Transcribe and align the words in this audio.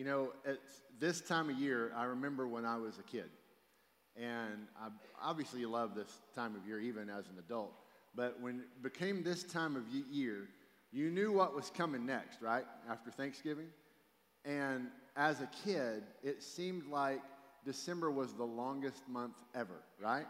You 0.00 0.06
know, 0.06 0.32
at 0.46 0.56
this 0.98 1.20
time 1.20 1.50
of 1.50 1.58
year, 1.58 1.92
I 1.94 2.04
remember 2.04 2.48
when 2.48 2.64
I 2.64 2.78
was 2.78 2.98
a 2.98 3.02
kid. 3.02 3.28
And 4.16 4.66
I 4.80 4.88
obviously 5.22 5.66
love 5.66 5.94
this 5.94 6.22
time 6.34 6.56
of 6.56 6.66
year 6.66 6.80
even 6.80 7.10
as 7.10 7.26
an 7.26 7.34
adult. 7.38 7.74
But 8.14 8.40
when 8.40 8.60
it 8.60 8.82
became 8.82 9.22
this 9.22 9.42
time 9.42 9.76
of 9.76 9.82
year, 10.10 10.48
you 10.90 11.10
knew 11.10 11.32
what 11.32 11.54
was 11.54 11.68
coming 11.68 12.06
next, 12.06 12.40
right? 12.40 12.64
After 12.88 13.10
Thanksgiving. 13.10 13.66
And 14.46 14.86
as 15.16 15.42
a 15.42 15.50
kid, 15.66 16.04
it 16.22 16.42
seemed 16.42 16.86
like 16.86 17.20
December 17.66 18.10
was 18.10 18.32
the 18.32 18.42
longest 18.42 19.06
month 19.06 19.36
ever, 19.54 19.82
right? 20.02 20.26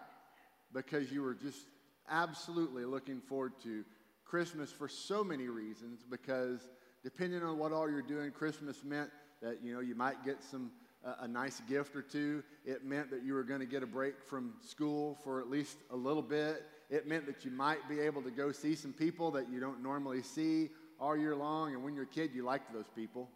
Because 0.75 1.12
you 1.12 1.23
were 1.23 1.34
just 1.34 1.66
absolutely 2.09 2.84
looking 2.84 3.21
forward 3.21 3.52
to 3.62 3.84
Christmas 4.25 4.73
for 4.73 4.89
so 4.89 5.23
many 5.23 5.46
reasons. 5.46 6.00
Because 6.11 6.71
depending 7.05 7.45
on 7.45 7.57
what 7.57 7.71
all 7.71 7.89
you're 7.89 8.02
doing, 8.02 8.32
Christmas 8.32 8.82
meant 8.82 9.11
that 9.43 9.59
you 9.62 9.75
know 9.75 9.80
you 9.80 9.95
might 9.95 10.25
get 10.25 10.43
some 10.43 10.70
uh, 11.04 11.14
a 11.20 11.28
nice 11.28 11.60
gift 11.69 11.96
or 11.96 12.02
two. 12.02 12.42
It 12.65 12.84
meant 12.84 13.10
that 13.10 13.23
you 13.23 13.34
were 13.34 13.42
going 13.42 13.60
to 13.60 13.66
get 13.66 13.82
a 13.82 13.87
break 13.87 14.23
from 14.23 14.55
school 14.60 15.19
for 15.24 15.41
at 15.41 15.48
least 15.48 15.78
a 15.91 15.96
little 15.96 16.23
bit. 16.23 16.65
It 16.91 17.06
meant 17.06 17.27
that 17.27 17.45
you 17.45 17.51
might 17.51 17.88
be 17.88 18.01
able 18.01 18.23
to 18.23 18.30
go 18.30 18.52
see 18.52 18.74
some 18.74 18.92
people 18.92 19.30
that 19.32 19.48
you 19.51 19.60
don't 19.60 19.82
normally 19.82 20.23
see 20.23 20.70
all 21.01 21.16
year 21.16 21.34
long. 21.34 21.74
And 21.74 21.82
when 21.82 21.95
you're 21.95 22.05
a 22.05 22.06
kid, 22.06 22.32
you 22.34 22.45
liked 22.45 22.73
those 22.73 22.88
people. 22.95 23.29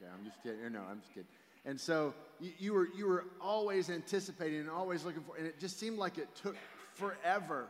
Okay, 0.00 0.10
I'm 0.12 0.24
just 0.24 0.42
kidding. 0.42 0.72
No, 0.72 0.82
I'm 0.88 1.00
just 1.00 1.12
kidding. 1.12 1.28
And 1.64 1.80
so 1.80 2.14
you, 2.40 2.52
you, 2.58 2.72
were, 2.72 2.88
you 2.96 3.06
were 3.06 3.26
always 3.40 3.90
anticipating 3.90 4.60
and 4.60 4.70
always 4.70 5.04
looking 5.04 5.22
for, 5.22 5.36
and 5.36 5.46
it 5.46 5.60
just 5.60 5.78
seemed 5.78 5.98
like 5.98 6.18
it 6.18 6.28
took 6.34 6.56
forever 6.94 7.66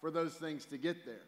for 0.00 0.10
those 0.10 0.34
things 0.34 0.64
to 0.66 0.78
get 0.78 1.04
there. 1.04 1.22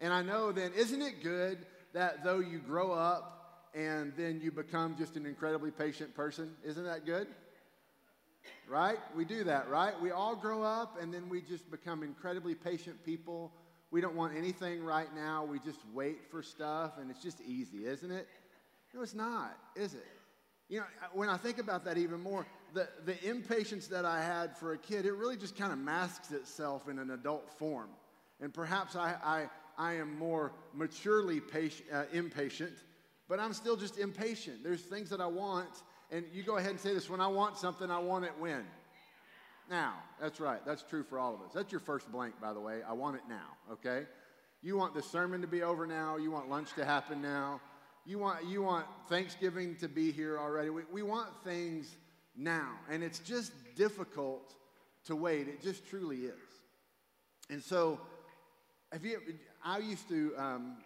And 0.00 0.12
I 0.12 0.22
know 0.22 0.50
then, 0.50 0.72
isn't 0.76 1.02
it 1.02 1.22
good 1.22 1.58
that 1.92 2.24
though 2.24 2.38
you 2.38 2.58
grow 2.58 2.92
up 2.92 3.39
and 3.74 4.12
then 4.16 4.40
you 4.42 4.50
become 4.50 4.96
just 4.96 5.16
an 5.16 5.26
incredibly 5.26 5.70
patient 5.70 6.14
person? 6.14 6.50
Isn't 6.64 6.84
that 6.84 7.06
good? 7.06 7.28
Right? 8.68 8.98
We 9.16 9.24
do 9.24 9.44
that, 9.44 9.68
right? 9.68 10.00
We 10.00 10.10
all 10.10 10.34
grow 10.34 10.62
up 10.62 11.00
and 11.00 11.12
then 11.12 11.28
we 11.28 11.42
just 11.42 11.70
become 11.70 12.02
incredibly 12.02 12.54
patient 12.54 13.04
people. 13.04 13.52
We 13.90 14.00
don't 14.00 14.14
want 14.14 14.36
anything 14.36 14.82
right 14.84 15.14
now. 15.14 15.44
We 15.44 15.58
just 15.58 15.80
wait 15.92 16.30
for 16.30 16.42
stuff 16.42 16.92
and 17.00 17.10
it's 17.10 17.22
just 17.22 17.40
easy, 17.40 17.86
isn't 17.86 18.10
it? 18.10 18.28
No, 18.94 19.02
it's 19.02 19.14
not, 19.14 19.56
is 19.76 19.94
it? 19.94 20.06
You 20.68 20.80
know, 20.80 20.86
when 21.12 21.28
I 21.28 21.36
think 21.36 21.58
about 21.58 21.84
that 21.84 21.98
even 21.98 22.20
more, 22.20 22.46
the, 22.74 22.88
the 23.04 23.22
impatience 23.28 23.88
that 23.88 24.04
I 24.04 24.22
had 24.22 24.56
for 24.56 24.72
a 24.72 24.78
kid, 24.78 25.04
it 25.04 25.12
really 25.12 25.36
just 25.36 25.56
kind 25.56 25.72
of 25.72 25.78
masks 25.78 26.30
itself 26.30 26.88
in 26.88 26.98
an 26.98 27.10
adult 27.10 27.50
form. 27.58 27.90
And 28.40 28.54
perhaps 28.54 28.94
I, 28.94 29.16
I, 29.24 29.48
I 29.76 29.94
am 29.94 30.16
more 30.16 30.52
maturely 30.72 31.40
patient, 31.40 31.88
uh, 31.92 32.04
impatient, 32.12 32.74
but 33.30 33.38
I'm 33.38 33.52
still 33.54 33.76
just 33.76 33.96
impatient. 33.96 34.64
There's 34.64 34.82
things 34.82 35.08
that 35.10 35.20
I 35.20 35.26
want, 35.26 35.68
and 36.10 36.24
you 36.34 36.42
go 36.42 36.56
ahead 36.56 36.72
and 36.72 36.80
say 36.80 36.92
this 36.92 37.08
when 37.08 37.20
I 37.20 37.28
want 37.28 37.56
something, 37.56 37.88
I 37.88 38.00
want 38.00 38.24
it 38.24 38.32
when? 38.40 38.64
Now. 39.70 39.94
That's 40.20 40.40
right. 40.40 40.60
That's 40.66 40.82
true 40.82 41.04
for 41.04 41.20
all 41.20 41.36
of 41.36 41.40
us. 41.40 41.52
That's 41.54 41.70
your 41.70 41.80
first 41.80 42.10
blank, 42.10 42.34
by 42.42 42.52
the 42.52 42.58
way. 42.60 42.80
I 42.86 42.92
want 42.92 43.14
it 43.16 43.22
now, 43.28 43.56
okay? 43.72 44.06
You 44.62 44.76
want 44.76 44.94
the 44.94 45.02
sermon 45.02 45.40
to 45.42 45.46
be 45.46 45.62
over 45.62 45.86
now. 45.86 46.16
You 46.16 46.32
want 46.32 46.50
lunch 46.50 46.74
to 46.74 46.84
happen 46.84 47.22
now. 47.22 47.60
You 48.04 48.18
want, 48.18 48.44
you 48.46 48.62
want 48.62 48.86
Thanksgiving 49.08 49.76
to 49.76 49.88
be 49.88 50.10
here 50.10 50.36
already. 50.36 50.70
We, 50.70 50.82
we 50.92 51.02
want 51.02 51.28
things 51.44 51.96
now. 52.36 52.72
And 52.90 53.04
it's 53.04 53.20
just 53.20 53.52
difficult 53.76 54.54
to 55.04 55.14
wait. 55.14 55.46
It 55.46 55.62
just 55.62 55.86
truly 55.86 56.22
is. 56.22 56.34
And 57.48 57.62
so, 57.62 58.00
have 58.90 59.04
you, 59.04 59.20
I 59.64 59.78
used 59.78 60.08
to, 60.08 60.32
um, 60.36 60.78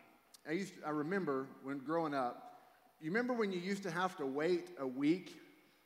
I 0.49 0.53
used 0.53 0.75
to, 0.75 0.87
I 0.87 0.91
remember 0.91 1.47
when 1.63 1.79
growing 1.79 2.15
up, 2.15 2.61
you 3.01 3.11
remember 3.11 3.33
when 3.33 3.53
you 3.53 3.59
used 3.59 3.83
to 3.85 3.91
have 3.91 4.17
to 4.17 4.27
wait 4.27 4.69
a 4.79 4.87
week 4.87 5.37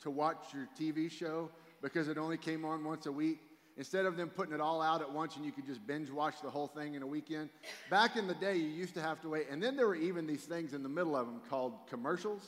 to 0.03 0.11
watch 0.11 0.39
your 0.53 0.69
TV 0.79 1.11
show 1.11 1.51
because 1.83 2.09
it 2.09 2.19
only 2.19 2.37
came 2.37 2.65
on 2.65 2.85
once 2.85 3.07
a 3.07 3.13
week? 3.13 3.41
Instead 3.77 4.07
of 4.07 4.17
them 4.17 4.29
putting 4.29 4.53
it 4.53 4.61
all 4.61 4.83
out 4.83 5.01
at 5.01 5.13
once 5.13 5.37
and 5.37 5.45
you 5.45 5.53
could 5.53 5.65
just 5.65 5.87
binge 5.87 6.11
watch 6.11 6.35
the 6.43 6.51
whole 6.51 6.67
thing 6.67 6.95
in 6.95 7.03
a 7.03 7.07
weekend. 7.07 7.49
Back 7.91 8.17
in 8.17 8.27
the 8.27 8.35
day, 8.35 8.57
you 8.57 8.67
used 8.67 8.95
to 8.95 9.01
have 9.01 9.21
to 9.21 9.29
wait. 9.29 9.47
And 9.49 9.63
then 9.63 9.77
there 9.77 9.87
were 9.87 9.95
even 9.95 10.27
these 10.27 10.45
things 10.45 10.75
in 10.75 10.83
the 10.83 10.89
middle 10.89 11.15
of 11.15 11.27
them 11.27 11.41
called 11.49 11.75
commercials 11.89 12.43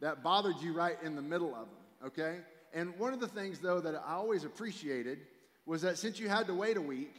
that 0.00 0.24
bothered 0.24 0.56
you 0.60 0.72
right 0.72 0.96
in 1.04 1.14
the 1.14 1.22
middle 1.22 1.54
of 1.54 1.68
them, 1.68 2.06
okay? 2.06 2.38
And 2.74 2.98
one 2.98 3.12
of 3.12 3.20
the 3.20 3.28
things, 3.28 3.60
though, 3.60 3.80
that 3.80 3.94
I 3.94 4.14
always 4.14 4.44
appreciated 4.44 5.18
was 5.66 5.82
that 5.82 5.98
since 5.98 6.18
you 6.18 6.28
had 6.28 6.48
to 6.48 6.54
wait 6.54 6.76
a 6.76 6.82
week, 6.82 7.14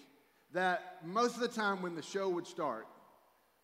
that 0.53 0.97
most 1.05 1.35
of 1.35 1.41
the 1.41 1.47
time 1.47 1.81
when 1.81 1.95
the 1.95 2.01
show 2.01 2.27
would 2.27 2.47
start, 2.47 2.85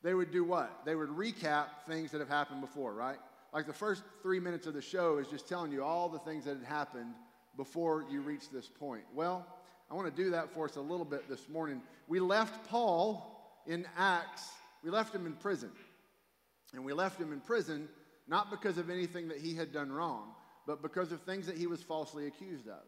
they 0.07 0.13
would 0.13 0.31
do 0.31 0.45
what? 0.45 0.85
They 0.85 0.95
would 0.95 1.09
recap 1.09 1.66
things 1.85 2.12
that 2.12 2.19
have 2.19 2.29
happened 2.29 2.62
before, 2.62 2.94
right? 2.94 3.18
Like 3.53 3.68
the 3.68 3.73
first 3.73 4.03
three 4.22 4.40
minutes 4.40 4.66
of 4.66 4.73
the 4.73 4.81
show 4.81 5.18
is 5.18 5.28
just 5.28 5.50
telling 5.50 5.69
you 5.69 5.84
all 5.84 6.07
the 6.07 6.19
things 6.19 6.45
that 6.45 6.56
had 6.56 6.66
happened 6.66 7.13
before 7.57 8.06
you 8.09 8.22
reach 8.22 8.50
this 8.50 8.69
point. 8.69 9.03
Well, 9.13 9.46
I 9.91 9.96
want 9.96 10.07
to 10.07 10.23
do 10.23 10.29
that 10.29 10.50
for 10.53 10.63
us 10.63 10.78
a 10.78 10.81
little 10.81 11.03
bit 11.03 11.28
this 11.28 11.50
morning. 11.50 11.81
We 12.07 12.22
left 12.22 12.69
Paul 12.69 13.62
in 13.67 13.85
Acts, 13.97 14.50
we 14.81 14.91
left 14.91 15.13
him 15.13 15.25
in 15.25 15.34
prison. 15.34 15.72
And 16.73 16.85
we 16.85 16.94
left 16.94 17.19
him 17.19 17.34
in 17.34 17.41
prison 17.41 17.90
not 18.29 18.50
because 18.50 18.78
of 18.78 18.90
anything 18.90 19.28
that 19.28 19.40
he 19.40 19.56
had 19.56 19.73
done 19.73 19.91
wrong, 19.91 20.29
but 20.66 20.81
because 20.81 21.12
of 21.12 21.22
things 21.23 21.47
that 21.47 21.57
he 21.57 21.67
was 21.67 21.84
falsely 21.84 22.28
accused 22.28 22.69
of. 22.69 22.79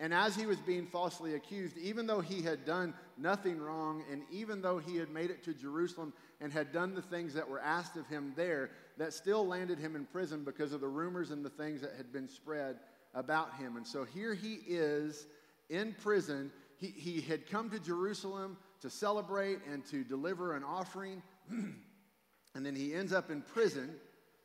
And 0.00 0.14
as 0.14 0.34
he 0.34 0.46
was 0.46 0.58
being 0.58 0.86
falsely 0.86 1.34
accused, 1.34 1.76
even 1.76 2.06
though 2.06 2.22
he 2.22 2.40
had 2.40 2.64
done 2.64 2.94
nothing 3.18 3.60
wrong, 3.60 4.02
and 4.10 4.22
even 4.32 4.62
though 4.62 4.78
he 4.78 4.96
had 4.96 5.10
made 5.10 5.28
it 5.28 5.44
to 5.44 5.52
Jerusalem 5.52 6.14
and 6.40 6.50
had 6.50 6.72
done 6.72 6.94
the 6.94 7.02
things 7.02 7.34
that 7.34 7.46
were 7.46 7.60
asked 7.60 7.96
of 7.96 8.06
him 8.06 8.32
there, 8.34 8.70
that 8.96 9.12
still 9.12 9.46
landed 9.46 9.78
him 9.78 9.94
in 9.94 10.06
prison 10.06 10.42
because 10.42 10.72
of 10.72 10.80
the 10.80 10.88
rumors 10.88 11.30
and 11.30 11.44
the 11.44 11.50
things 11.50 11.82
that 11.82 11.92
had 11.98 12.10
been 12.14 12.30
spread 12.30 12.76
about 13.14 13.54
him. 13.56 13.76
And 13.76 13.86
so 13.86 14.04
here 14.04 14.32
he 14.32 14.60
is 14.66 15.26
in 15.68 15.94
prison. 16.00 16.50
He, 16.78 16.86
he 16.86 17.20
had 17.20 17.46
come 17.46 17.68
to 17.68 17.78
Jerusalem 17.78 18.56
to 18.80 18.88
celebrate 18.88 19.58
and 19.70 19.84
to 19.86 20.02
deliver 20.02 20.56
an 20.56 20.64
offering, 20.64 21.22
and 21.50 22.64
then 22.64 22.74
he 22.74 22.94
ends 22.94 23.12
up 23.12 23.30
in 23.30 23.42
prison, 23.42 23.90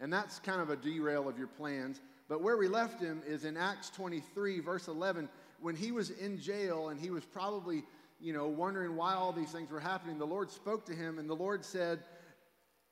and 0.02 0.12
that's 0.12 0.38
kind 0.40 0.60
of 0.60 0.70
a 0.70 0.76
derail 0.76 1.30
of 1.30 1.38
your 1.38 1.48
plans. 1.48 2.02
But 2.28 2.42
where 2.42 2.58
we 2.58 2.68
left 2.68 3.00
him 3.00 3.22
is 3.26 3.46
in 3.46 3.56
Acts 3.56 3.90
23, 3.92 4.60
verse 4.60 4.88
11, 4.88 5.30
when 5.66 5.76
he 5.76 5.92
was 5.92 6.12
in 6.12 6.40
jail 6.40 6.90
and 6.90 7.00
he 7.00 7.10
was 7.10 7.26
probably, 7.26 7.82
you 8.20 8.32
know, 8.32 8.46
wondering 8.46 8.96
why 8.96 9.16
all 9.16 9.32
these 9.32 9.50
things 9.50 9.72
were 9.72 9.80
happening. 9.80 10.20
The 10.20 10.24
Lord 10.24 10.52
spoke 10.52 10.86
to 10.86 10.94
him, 10.94 11.18
and 11.18 11.28
the 11.28 11.36
Lord 11.36 11.66
said, 11.66 12.02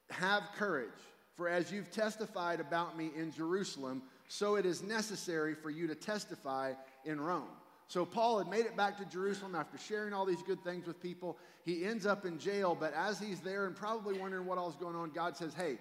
Have 0.09 0.41
courage, 0.55 0.89
for 1.37 1.47
as 1.47 1.71
you've 1.71 1.91
testified 1.91 2.59
about 2.59 2.97
me 2.97 3.11
in 3.15 3.31
Jerusalem, 3.31 4.01
so 4.27 4.55
it 4.55 4.65
is 4.65 4.81
necessary 4.81 5.53
for 5.53 5.69
you 5.69 5.85
to 5.85 5.93
testify 5.93 6.73
in 7.05 7.21
Rome. 7.21 7.51
So 7.85 8.05
Paul 8.05 8.39
had 8.39 8.47
made 8.47 8.65
it 8.65 8.75
back 8.75 8.97
to 8.97 9.05
Jerusalem 9.05 9.53
after 9.53 9.77
sharing 9.77 10.11
all 10.11 10.25
these 10.25 10.41
good 10.41 10.63
things 10.63 10.87
with 10.87 10.99
people. 10.99 11.37
He 11.63 11.85
ends 11.85 12.07
up 12.07 12.25
in 12.25 12.39
jail, 12.39 12.75
but 12.79 12.91
as 12.95 13.19
he's 13.19 13.39
there 13.41 13.67
and 13.67 13.75
probably 13.75 14.17
wondering 14.17 14.47
what 14.47 14.57
all's 14.57 14.77
going 14.77 14.95
on, 14.95 15.11
God 15.11 15.37
says, 15.37 15.53
Hey, 15.53 15.77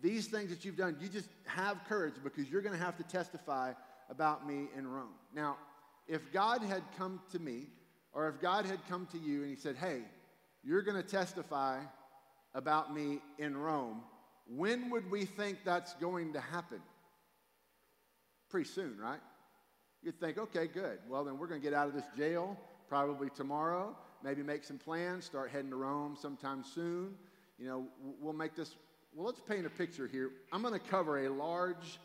these 0.00 0.28
things 0.28 0.50
that 0.50 0.64
you've 0.64 0.76
done, 0.76 0.96
you 1.00 1.08
just 1.08 1.28
have 1.46 1.82
courage 1.88 2.14
because 2.22 2.48
you're 2.48 2.62
going 2.62 2.78
to 2.78 2.84
have 2.84 2.96
to 2.98 3.02
testify 3.02 3.72
about 4.08 4.46
me 4.46 4.68
in 4.76 4.86
Rome. 4.86 5.14
Now, 5.34 5.56
if 6.08 6.32
God 6.32 6.62
had 6.62 6.82
come 6.98 7.20
to 7.32 7.38
me, 7.38 7.66
or 8.12 8.28
if 8.28 8.40
God 8.40 8.64
had 8.64 8.78
come 8.88 9.06
to 9.12 9.18
you 9.18 9.42
and 9.42 9.50
he 9.50 9.56
said, 9.56 9.76
Hey, 9.76 10.02
you're 10.64 10.82
going 10.82 11.00
to 11.00 11.08
testify 11.08 11.80
about 12.54 12.94
me 12.94 13.20
in 13.38 13.56
Rome, 13.56 14.00
when 14.48 14.90
would 14.90 15.10
we 15.10 15.24
think 15.24 15.58
that's 15.64 15.94
going 15.94 16.32
to 16.32 16.40
happen? 16.40 16.80
Pretty 18.48 18.68
soon, 18.68 18.96
right? 18.98 19.20
You'd 20.02 20.20
think, 20.20 20.38
okay, 20.38 20.66
good. 20.66 20.98
Well, 21.08 21.24
then 21.24 21.38
we're 21.38 21.48
going 21.48 21.60
to 21.60 21.64
get 21.64 21.74
out 21.74 21.88
of 21.88 21.94
this 21.94 22.04
jail 22.16 22.56
probably 22.88 23.28
tomorrow, 23.30 23.96
maybe 24.22 24.42
make 24.42 24.62
some 24.62 24.78
plans, 24.78 25.24
start 25.24 25.50
heading 25.50 25.70
to 25.70 25.76
Rome 25.76 26.16
sometime 26.20 26.62
soon. 26.62 27.14
You 27.58 27.66
know, 27.66 27.86
we'll 28.20 28.32
make 28.32 28.54
this, 28.54 28.76
well, 29.14 29.26
let's 29.26 29.40
paint 29.40 29.66
a 29.66 29.70
picture 29.70 30.06
here. 30.06 30.30
I'm 30.52 30.62
going 30.62 30.74
to 30.74 30.80
cover 30.80 31.26
a 31.26 31.28
large 31.28 31.98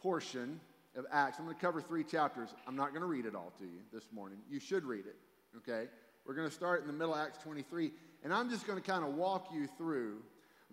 portion 0.00 0.60
of 0.96 1.04
Acts. 1.12 1.38
I'm 1.38 1.44
going 1.44 1.56
to 1.56 1.60
cover 1.60 1.80
three 1.80 2.04
chapters. 2.04 2.54
I'm 2.66 2.76
not 2.76 2.90
going 2.90 3.02
to 3.02 3.06
read 3.06 3.26
it 3.26 3.34
all 3.34 3.52
to 3.58 3.64
you 3.64 3.80
this 3.92 4.08
morning. 4.12 4.38
You 4.50 4.60
should 4.60 4.84
read 4.84 5.06
it, 5.06 5.16
okay? 5.58 5.88
We're 6.24 6.34
going 6.34 6.48
to 6.48 6.54
start 6.54 6.80
in 6.80 6.86
the 6.86 6.92
middle 6.92 7.14
of 7.14 7.20
Acts 7.20 7.38
23, 7.38 7.92
and 8.24 8.32
I'm 8.32 8.50
just 8.50 8.66
going 8.66 8.80
to 8.80 8.84
kind 8.84 9.04
of 9.04 9.14
walk 9.14 9.48
you 9.52 9.68
through 9.78 10.22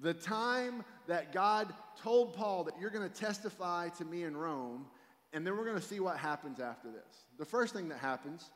the 0.02 0.14
time 0.14 0.84
that 1.08 1.34
God 1.34 1.72
told 2.02 2.34
Paul 2.34 2.64
that 2.64 2.74
you're 2.80 2.90
going 2.90 3.08
to 3.08 3.16
testify 3.16 3.90
to 3.90 4.06
me 4.06 4.24
in 4.24 4.36
Rome 4.36 4.88
and 5.34 5.46
then 5.46 5.58
we're 5.58 5.66
going 5.66 5.80
to 5.80 5.86
see 5.86 6.00
what 6.00 6.18
happens 6.18 6.60
after 6.60 6.90
this. 6.92 7.26
The 7.40 7.46
first 7.46 7.74
thing 7.74 7.90
that 7.90 7.98
happens 7.98 8.52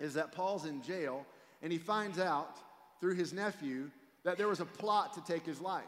is 0.00 0.14
that 0.14 0.32
Paul's 0.32 0.64
in 0.64 0.82
jail 0.82 1.26
and 1.62 1.70
he 1.70 1.78
finds 1.78 2.18
out 2.18 2.56
through 3.00 3.14
his 3.14 3.34
nephew 3.34 3.90
that 4.24 4.38
there 4.38 4.48
was 4.48 4.60
a 4.60 4.64
plot 4.64 5.12
to 5.14 5.32
take 5.32 5.44
his 5.44 5.60
life, 5.60 5.84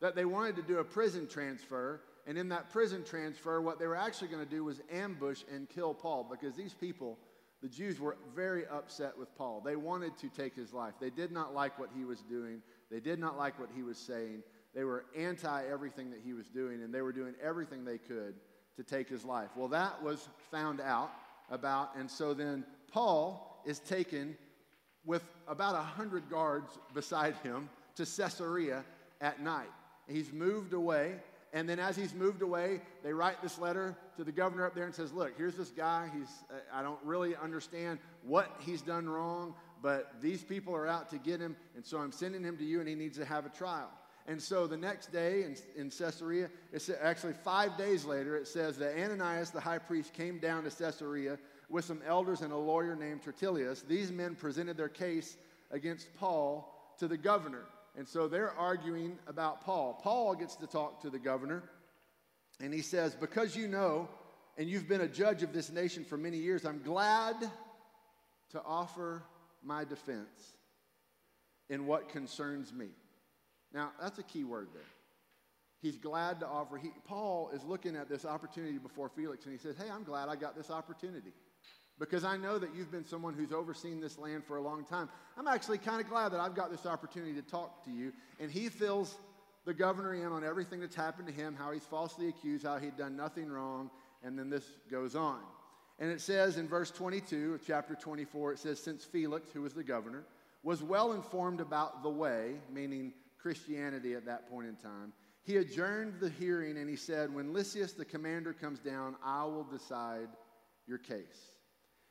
that 0.00 0.14
they 0.14 0.24
wanted 0.24 0.56
to 0.56 0.62
do 0.62 0.78
a 0.78 0.84
prison 0.84 1.26
transfer. 1.26 2.00
And 2.28 2.36
in 2.36 2.50
that 2.50 2.70
prison 2.70 3.04
transfer, 3.04 3.62
what 3.62 3.78
they 3.78 3.86
were 3.86 3.96
actually 3.96 4.28
going 4.28 4.44
to 4.44 4.50
do 4.50 4.62
was 4.62 4.82
ambush 4.92 5.44
and 5.50 5.66
kill 5.66 5.94
Paul 5.94 6.28
because 6.30 6.54
these 6.54 6.74
people, 6.74 7.18
the 7.62 7.70
Jews, 7.70 7.98
were 7.98 8.18
very 8.36 8.66
upset 8.66 9.16
with 9.16 9.34
Paul. 9.34 9.62
They 9.64 9.76
wanted 9.76 10.18
to 10.18 10.28
take 10.28 10.54
his 10.54 10.74
life. 10.74 10.92
They 11.00 11.08
did 11.08 11.32
not 11.32 11.54
like 11.54 11.78
what 11.78 11.88
he 11.96 12.04
was 12.04 12.20
doing, 12.20 12.60
they 12.90 13.00
did 13.00 13.18
not 13.18 13.38
like 13.38 13.58
what 13.58 13.70
he 13.74 13.82
was 13.82 13.96
saying. 13.96 14.42
They 14.74 14.84
were 14.84 15.06
anti 15.16 15.64
everything 15.64 16.10
that 16.10 16.20
he 16.22 16.34
was 16.34 16.48
doing, 16.48 16.82
and 16.82 16.94
they 16.94 17.00
were 17.00 17.12
doing 17.12 17.34
everything 17.42 17.86
they 17.86 17.96
could 17.96 18.34
to 18.76 18.84
take 18.84 19.08
his 19.08 19.24
life. 19.24 19.48
Well, 19.56 19.68
that 19.68 20.02
was 20.02 20.28
found 20.50 20.82
out 20.82 21.10
about, 21.50 21.96
and 21.96 22.10
so 22.10 22.34
then 22.34 22.66
Paul 22.92 23.62
is 23.64 23.78
taken 23.78 24.36
with 25.06 25.24
about 25.48 25.74
a 25.74 25.82
hundred 25.82 26.28
guards 26.28 26.78
beside 26.92 27.36
him 27.36 27.70
to 27.96 28.04
Caesarea 28.04 28.84
at 29.22 29.42
night. 29.42 29.70
He's 30.06 30.30
moved 30.30 30.74
away, 30.74 31.16
and 31.52 31.68
then 31.68 31.78
as 31.78 31.96
he's 31.96 32.14
moved 32.14 32.42
away, 32.42 32.80
they 33.02 33.12
write 33.12 33.40
this 33.42 33.58
letter 33.58 33.96
to 34.16 34.24
the 34.24 34.32
governor 34.32 34.66
up 34.66 34.74
there 34.74 34.84
and 34.84 34.94
says, 34.94 35.12
"Look, 35.12 35.36
here's 35.36 35.56
this 35.56 35.70
guy. 35.70 36.10
He's 36.14 36.30
uh, 36.50 36.56
I 36.72 36.82
don't 36.82 37.02
really 37.04 37.34
understand 37.36 37.98
what 38.22 38.50
he's 38.60 38.82
done 38.82 39.08
wrong, 39.08 39.54
but 39.82 40.12
these 40.20 40.42
people 40.42 40.74
are 40.74 40.86
out 40.86 41.10
to 41.10 41.18
get 41.18 41.40
him, 41.40 41.56
and 41.74 41.84
so 41.84 41.98
I'm 41.98 42.12
sending 42.12 42.42
him 42.42 42.56
to 42.58 42.64
you, 42.64 42.80
and 42.80 42.88
he 42.88 42.94
needs 42.94 43.18
to 43.18 43.24
have 43.24 43.46
a 43.46 43.50
trial." 43.50 43.90
And 44.28 44.42
so 44.42 44.66
the 44.66 44.76
next 44.76 45.10
day 45.10 45.44
in, 45.44 45.56
in 45.74 45.90
Caesarea, 45.90 46.50
it's 46.70 46.90
actually 47.00 47.32
five 47.32 47.78
days 47.78 48.04
later, 48.04 48.36
it 48.36 48.46
says 48.46 48.76
that 48.76 48.94
Ananias, 48.94 49.50
the 49.50 49.60
high 49.60 49.78
priest, 49.78 50.12
came 50.12 50.38
down 50.38 50.64
to 50.64 50.70
Caesarea 50.70 51.38
with 51.70 51.86
some 51.86 52.02
elders 52.06 52.42
and 52.42 52.52
a 52.52 52.56
lawyer 52.56 52.94
named 52.94 53.22
Tertullus. 53.22 53.82
These 53.82 54.12
men 54.12 54.34
presented 54.34 54.76
their 54.76 54.90
case 54.90 55.38
against 55.70 56.14
Paul 56.18 56.94
to 56.98 57.08
the 57.08 57.16
governor. 57.16 57.64
And 57.98 58.08
so 58.08 58.28
they're 58.28 58.52
arguing 58.52 59.18
about 59.26 59.62
Paul. 59.62 59.98
Paul 60.00 60.36
gets 60.36 60.54
to 60.56 60.68
talk 60.68 61.02
to 61.02 61.10
the 61.10 61.18
governor, 61.18 61.64
and 62.60 62.72
he 62.72 62.80
says, 62.80 63.16
Because 63.16 63.56
you 63.56 63.66
know, 63.66 64.08
and 64.56 64.68
you've 64.68 64.86
been 64.86 65.00
a 65.00 65.08
judge 65.08 65.42
of 65.42 65.52
this 65.52 65.68
nation 65.68 66.04
for 66.04 66.16
many 66.16 66.36
years, 66.36 66.64
I'm 66.64 66.80
glad 66.80 67.34
to 68.50 68.62
offer 68.64 69.24
my 69.64 69.82
defense 69.82 70.52
in 71.68 71.88
what 71.88 72.08
concerns 72.08 72.72
me. 72.72 72.86
Now, 73.74 73.90
that's 74.00 74.20
a 74.20 74.22
key 74.22 74.44
word 74.44 74.68
there. 74.72 74.82
He's 75.82 75.96
glad 75.96 76.38
to 76.38 76.46
offer. 76.46 76.76
He, 76.76 76.90
Paul 77.04 77.50
is 77.52 77.64
looking 77.64 77.96
at 77.96 78.08
this 78.08 78.24
opportunity 78.24 78.78
before 78.78 79.08
Felix, 79.08 79.44
and 79.44 79.52
he 79.52 79.58
says, 79.58 79.74
Hey, 79.76 79.90
I'm 79.92 80.04
glad 80.04 80.28
I 80.28 80.36
got 80.36 80.56
this 80.56 80.70
opportunity 80.70 81.32
because 81.98 82.24
I 82.24 82.36
know 82.36 82.58
that 82.58 82.74
you've 82.76 82.90
been 82.90 83.04
someone 83.04 83.34
who's 83.34 83.52
overseen 83.52 84.00
this 84.00 84.18
land 84.18 84.44
for 84.44 84.56
a 84.56 84.62
long 84.62 84.84
time. 84.84 85.08
I'm 85.36 85.48
actually 85.48 85.78
kind 85.78 86.00
of 86.00 86.08
glad 86.08 86.32
that 86.32 86.40
I've 86.40 86.54
got 86.54 86.70
this 86.70 86.86
opportunity 86.86 87.34
to 87.34 87.42
talk 87.42 87.84
to 87.84 87.90
you. 87.90 88.12
And 88.38 88.50
he 88.50 88.68
fills 88.68 89.16
the 89.64 89.74
governor 89.74 90.14
in 90.14 90.26
on 90.26 90.44
everything 90.44 90.80
that's 90.80 90.94
happened 90.94 91.28
to 91.28 91.34
him, 91.34 91.54
how 91.58 91.72
he's 91.72 91.84
falsely 91.84 92.28
accused, 92.28 92.64
how 92.64 92.78
he'd 92.78 92.96
done 92.96 93.16
nothing 93.16 93.48
wrong, 93.50 93.90
and 94.22 94.38
then 94.38 94.48
this 94.48 94.64
goes 94.90 95.16
on. 95.16 95.40
And 95.98 96.10
it 96.10 96.20
says 96.20 96.56
in 96.56 96.68
verse 96.68 96.90
22 96.90 97.54
of 97.54 97.66
chapter 97.66 97.94
24, 97.94 98.52
it 98.52 98.58
says, 98.60 98.80
Since 98.80 99.04
Felix, 99.04 99.50
who 99.52 99.62
was 99.62 99.74
the 99.74 99.82
governor, 99.82 100.24
was 100.62 100.82
well 100.82 101.12
informed 101.12 101.60
about 101.60 102.02
the 102.02 102.08
way, 102.08 102.54
meaning 102.72 103.12
Christianity 103.38 104.14
at 104.14 104.24
that 104.26 104.48
point 104.48 104.68
in 104.68 104.76
time, 104.76 105.12
he 105.42 105.56
adjourned 105.56 106.20
the 106.20 106.30
hearing 106.30 106.76
and 106.76 106.88
he 106.88 106.96
said, 106.96 107.34
When 107.34 107.52
Lysias 107.52 107.94
the 107.94 108.04
commander 108.04 108.52
comes 108.52 108.78
down, 108.78 109.16
I 109.24 109.44
will 109.44 109.64
decide 109.64 110.28
your 110.86 110.98
case. 110.98 111.57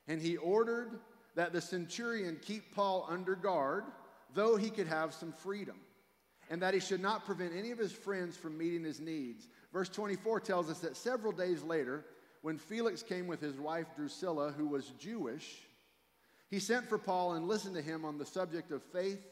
And 0.07 0.21
he 0.21 0.38
ordered 0.38 1.00
that 1.36 1.54
the 1.54 1.62
centurion 1.62 2.39
keep 2.42 2.74
Paul 2.74 3.06
under 3.09 3.36
guard, 3.36 3.83
though 4.33 4.56
he 4.56 4.69
could 4.69 4.88
have 4.88 5.13
some 5.13 5.31
freedom, 5.31 5.77
and 6.50 6.62
that 6.62 6.74
he 6.74 6.80
should 6.80 7.01
not 7.01 7.25
prevent 7.25 7.54
any 7.56 7.71
of 7.71 7.77
his 7.77 7.92
friends 7.92 8.38
from 8.38 8.57
meeting 8.57 8.83
his 8.83 9.00
needs. 9.00 9.48
Verse 9.74 9.89
24 9.89 10.39
tells 10.39 10.69
us 10.69 10.80
that 10.80 10.98
several 10.98 11.31
days 11.31 11.62
later, 11.62 12.06
when 12.42 12.57
Felix 12.57 13.04
came 13.04 13.27
with 13.27 13.42
his 13.42 13.59
wife 13.59 13.88
Drusilla, 13.95 14.51
who 14.51 14.68
was 14.68 14.94
Jewish, 15.00 15.68
he 16.50 16.60
sent 16.60 16.88
for 16.88 16.98
Paul 16.98 17.33
and 17.33 17.48
listened 17.48 17.75
to 17.75 17.81
him 17.81 18.06
on 18.06 18.18
the 18.18 18.25
subject 18.25 18.71
of 18.71 18.81
faith 18.81 19.25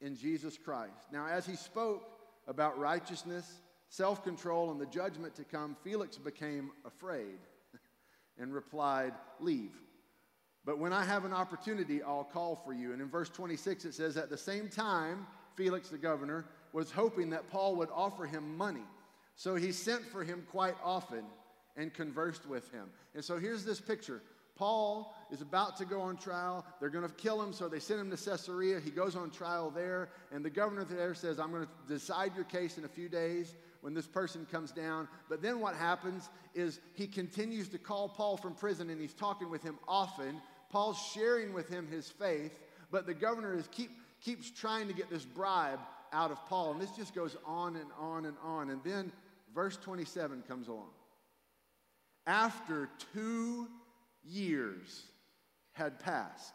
in 0.00 0.16
Jesus 0.16 0.56
Christ. 0.56 1.12
Now, 1.12 1.26
as 1.26 1.44
he 1.44 1.56
spoke 1.56 2.08
about 2.46 2.78
righteousness, 2.78 3.60
self 3.88 4.24
control, 4.24 4.70
and 4.70 4.80
the 4.80 4.86
judgment 4.86 5.34
to 5.36 5.44
come, 5.44 5.76
Felix 5.84 6.16
became 6.16 6.70
afraid 6.84 7.38
and 8.38 8.54
replied, 8.54 9.12
Leave. 9.40 9.74
But 10.68 10.78
when 10.78 10.92
I 10.92 11.02
have 11.02 11.24
an 11.24 11.32
opportunity, 11.32 12.02
I'll 12.02 12.28
call 12.30 12.54
for 12.54 12.74
you. 12.74 12.92
And 12.92 13.00
in 13.00 13.08
verse 13.08 13.30
26, 13.30 13.86
it 13.86 13.94
says, 13.94 14.18
At 14.18 14.28
the 14.28 14.36
same 14.36 14.68
time, 14.68 15.26
Felix 15.54 15.88
the 15.88 15.96
governor 15.96 16.44
was 16.74 16.90
hoping 16.90 17.30
that 17.30 17.48
Paul 17.48 17.74
would 17.76 17.88
offer 17.90 18.26
him 18.26 18.54
money. 18.54 18.84
So 19.34 19.54
he 19.54 19.72
sent 19.72 20.04
for 20.04 20.22
him 20.22 20.46
quite 20.50 20.74
often 20.84 21.24
and 21.78 21.94
conversed 21.94 22.46
with 22.46 22.70
him. 22.70 22.90
And 23.14 23.24
so 23.24 23.38
here's 23.38 23.64
this 23.64 23.80
picture 23.80 24.20
Paul 24.56 25.16
is 25.30 25.40
about 25.40 25.78
to 25.78 25.86
go 25.86 26.02
on 26.02 26.18
trial. 26.18 26.66
They're 26.80 26.90
going 26.90 27.08
to 27.08 27.14
kill 27.14 27.40
him, 27.40 27.54
so 27.54 27.66
they 27.66 27.80
send 27.80 28.00
him 28.00 28.10
to 28.10 28.22
Caesarea. 28.22 28.78
He 28.78 28.90
goes 28.90 29.16
on 29.16 29.30
trial 29.30 29.70
there, 29.70 30.10
and 30.32 30.44
the 30.44 30.50
governor 30.50 30.84
there 30.84 31.14
says, 31.14 31.38
I'm 31.38 31.50
going 31.50 31.64
to 31.64 31.94
decide 31.94 32.34
your 32.34 32.44
case 32.44 32.76
in 32.76 32.84
a 32.84 32.88
few 32.88 33.08
days 33.08 33.54
when 33.80 33.94
this 33.94 34.06
person 34.06 34.46
comes 34.50 34.70
down. 34.72 35.08
But 35.30 35.40
then 35.40 35.60
what 35.60 35.76
happens 35.76 36.28
is 36.54 36.80
he 36.92 37.06
continues 37.06 37.68
to 37.70 37.78
call 37.78 38.08
Paul 38.08 38.36
from 38.36 38.54
prison, 38.54 38.90
and 38.90 39.00
he's 39.00 39.14
talking 39.14 39.48
with 39.48 39.62
him 39.62 39.78
often. 39.88 40.42
Paul's 40.70 40.98
sharing 41.14 41.52
with 41.52 41.68
him 41.68 41.86
his 41.86 42.08
faith, 42.08 42.52
but 42.90 43.06
the 43.06 43.14
governor 43.14 43.54
is 43.54 43.68
keep, 43.70 43.90
keeps 44.22 44.50
trying 44.50 44.88
to 44.88 44.94
get 44.94 45.10
this 45.10 45.24
bribe 45.24 45.80
out 46.12 46.30
of 46.30 46.44
Paul. 46.48 46.72
And 46.72 46.80
this 46.80 46.90
just 46.90 47.14
goes 47.14 47.36
on 47.44 47.76
and 47.76 47.90
on 47.98 48.26
and 48.26 48.36
on. 48.42 48.70
And 48.70 48.82
then 48.84 49.12
verse 49.54 49.76
27 49.76 50.42
comes 50.46 50.68
along. 50.68 50.90
After 52.26 52.88
two 53.14 53.68
years 54.24 55.04
had 55.72 55.98
passed. 56.00 56.54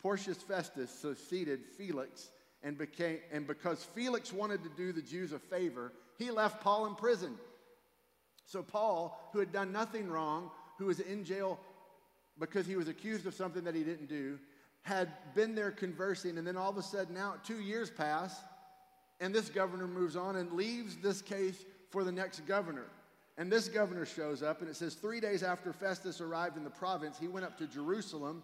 Porcius 0.00 0.38
Festus 0.38 0.90
succeeded 0.90 1.60
Felix 1.78 2.30
and 2.62 2.76
became 2.76 3.18
and 3.32 3.46
because 3.46 3.84
Felix 3.94 4.32
wanted 4.32 4.62
to 4.64 4.70
do 4.70 4.92
the 4.92 5.02
Jews 5.02 5.32
a 5.32 5.38
favor, 5.38 5.92
he 6.18 6.30
left 6.30 6.62
Paul 6.62 6.86
in 6.86 6.94
prison. 6.94 7.34
So 8.46 8.62
Paul, 8.62 9.30
who 9.32 9.38
had 9.38 9.52
done 9.52 9.72
nothing 9.72 10.10
wrong, 10.10 10.50
who 10.78 10.86
was 10.86 11.00
in 11.00 11.24
jail 11.24 11.58
because 12.38 12.66
he 12.66 12.76
was 12.76 12.88
accused 12.88 13.26
of 13.26 13.34
something 13.34 13.64
that 13.64 13.74
he 13.74 13.84
didn't 13.84 14.08
do, 14.08 14.38
had 14.82 15.08
been 15.34 15.54
there 15.54 15.70
conversing, 15.70 16.36
and 16.36 16.46
then 16.46 16.56
all 16.56 16.70
of 16.70 16.76
a 16.76 16.82
sudden 16.82 17.14
now 17.14 17.34
two 17.44 17.60
years 17.60 17.90
pass, 17.90 18.42
and 19.20 19.34
this 19.34 19.48
governor 19.48 19.86
moves 19.86 20.16
on 20.16 20.36
and 20.36 20.52
leaves 20.52 20.96
this 20.96 21.22
case 21.22 21.64
for 21.90 22.04
the 22.04 22.12
next 22.12 22.40
governor. 22.46 22.86
And 23.36 23.50
this 23.50 23.68
governor 23.68 24.06
shows 24.06 24.42
up, 24.42 24.60
and 24.60 24.68
it 24.68 24.76
says, 24.76 24.94
Three 24.94 25.20
days 25.20 25.42
after 25.42 25.72
Festus 25.72 26.20
arrived 26.20 26.56
in 26.56 26.64
the 26.64 26.70
province, 26.70 27.18
he 27.18 27.28
went 27.28 27.46
up 27.46 27.56
to 27.58 27.66
Jerusalem 27.66 28.42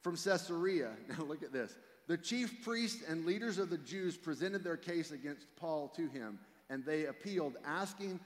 from 0.00 0.16
Caesarea. 0.16 0.90
Now, 1.08 1.24
look 1.24 1.42
at 1.42 1.52
this. 1.52 1.76
The 2.08 2.18
chief 2.18 2.62
priests 2.62 3.02
and 3.08 3.24
leaders 3.24 3.58
of 3.58 3.70
the 3.70 3.78
Jews 3.78 4.16
presented 4.16 4.62
their 4.62 4.76
case 4.76 5.12
against 5.12 5.46
Paul 5.56 5.88
to 5.96 6.08
him, 6.08 6.38
and 6.68 6.84
they 6.84 7.06
appealed, 7.06 7.56
asking 7.64 8.20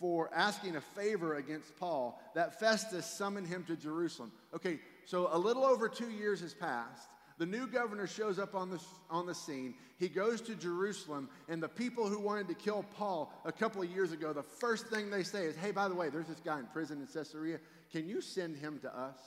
for 0.00 0.30
asking 0.34 0.76
a 0.76 0.80
favor 0.80 1.36
against 1.36 1.76
Paul 1.76 2.18
that 2.34 2.58
Festus 2.58 3.04
summoned 3.04 3.46
him 3.46 3.64
to 3.64 3.76
Jerusalem. 3.76 4.32
Okay, 4.54 4.80
so 5.04 5.28
a 5.30 5.38
little 5.38 5.64
over 5.64 5.88
two 5.88 6.10
years 6.10 6.40
has 6.40 6.54
passed. 6.54 7.08
The 7.36 7.46
new 7.46 7.66
governor 7.66 8.06
shows 8.06 8.38
up 8.38 8.54
on 8.54 8.70
the, 8.70 8.82
on 9.10 9.26
the 9.26 9.34
scene. 9.34 9.74
He 9.98 10.08
goes 10.08 10.40
to 10.42 10.54
Jerusalem, 10.54 11.28
and 11.48 11.62
the 11.62 11.68
people 11.68 12.08
who 12.08 12.18
wanted 12.18 12.48
to 12.48 12.54
kill 12.54 12.84
Paul 12.96 13.32
a 13.44 13.52
couple 13.52 13.82
of 13.82 13.90
years 13.90 14.12
ago, 14.12 14.32
the 14.32 14.42
first 14.42 14.86
thing 14.88 15.10
they 15.10 15.22
say 15.22 15.44
is, 15.44 15.56
Hey, 15.56 15.70
by 15.70 15.88
the 15.88 15.94
way, 15.94 16.08
there's 16.08 16.26
this 16.26 16.40
guy 16.40 16.58
in 16.58 16.66
prison 16.66 17.00
in 17.00 17.06
Caesarea. 17.06 17.58
Can 17.92 18.08
you 18.08 18.20
send 18.20 18.56
him 18.56 18.78
to 18.80 18.94
us? 18.94 19.18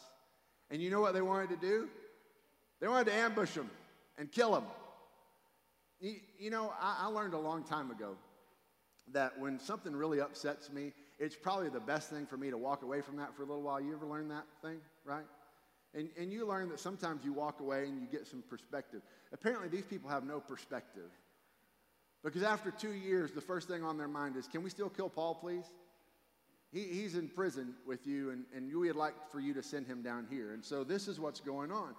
And 0.71 0.81
you 0.81 0.89
know 0.89 1.01
what 1.01 1.13
they 1.13 1.21
wanted 1.21 1.49
to 1.49 1.57
do? 1.57 1.87
They 2.79 2.87
wanted 2.87 3.05
to 3.11 3.13
ambush 3.13 3.55
him 3.55 3.69
and 4.17 4.31
kill 4.31 4.55
him. 4.55 4.63
You, 5.99 6.15
you 6.39 6.49
know, 6.49 6.73
I, 6.81 7.03
I 7.03 7.07
learned 7.07 7.33
a 7.33 7.39
long 7.39 7.63
time 7.63 7.91
ago 7.91 8.15
that 9.11 9.37
when 9.39 9.59
something 9.59 9.95
really 9.95 10.19
upsets 10.19 10.71
me, 10.71 10.93
it's 11.19 11.35
probably 11.35 11.69
the 11.69 11.79
best 11.79 12.09
thing 12.09 12.25
for 12.25 12.37
me 12.37 12.49
to 12.49 12.57
walk 12.57 12.83
away 12.83 13.01
from 13.01 13.17
that 13.17 13.35
for 13.35 13.43
a 13.43 13.45
little 13.45 13.61
while. 13.61 13.79
You 13.79 13.93
ever 13.93 14.05
learn 14.05 14.29
that 14.29 14.45
thing, 14.61 14.77
right? 15.05 15.25
And, 15.93 16.09
and 16.17 16.31
you 16.31 16.47
learn 16.47 16.69
that 16.69 16.79
sometimes 16.79 17.23
you 17.23 17.33
walk 17.33 17.59
away 17.59 17.83
and 17.83 18.01
you 18.01 18.07
get 18.07 18.25
some 18.25 18.43
perspective. 18.49 19.01
Apparently, 19.31 19.69
these 19.69 19.85
people 19.85 20.09
have 20.09 20.23
no 20.23 20.39
perspective. 20.39 21.11
Because 22.23 22.41
after 22.41 22.71
two 22.71 22.93
years, 22.93 23.31
the 23.31 23.41
first 23.41 23.67
thing 23.67 23.83
on 23.83 23.97
their 23.97 24.07
mind 24.07 24.37
is, 24.37 24.47
can 24.47 24.63
we 24.63 24.69
still 24.69 24.89
kill 24.89 25.09
Paul, 25.09 25.35
please? 25.35 25.65
He, 26.71 26.83
he's 26.85 27.15
in 27.15 27.27
prison 27.27 27.75
with 27.85 28.07
you, 28.07 28.31
and, 28.31 28.45
and 28.55 28.67
we 28.67 28.87
would 28.87 28.95
like 28.95 29.13
for 29.31 29.39
you 29.39 29.53
to 29.53 29.61
send 29.61 29.85
him 29.85 30.01
down 30.01 30.25
here. 30.29 30.53
And 30.53 30.63
so 30.63 30.83
this 30.83 31.07
is 31.07 31.19
what's 31.19 31.41
going 31.41 31.71
on. 31.71 31.93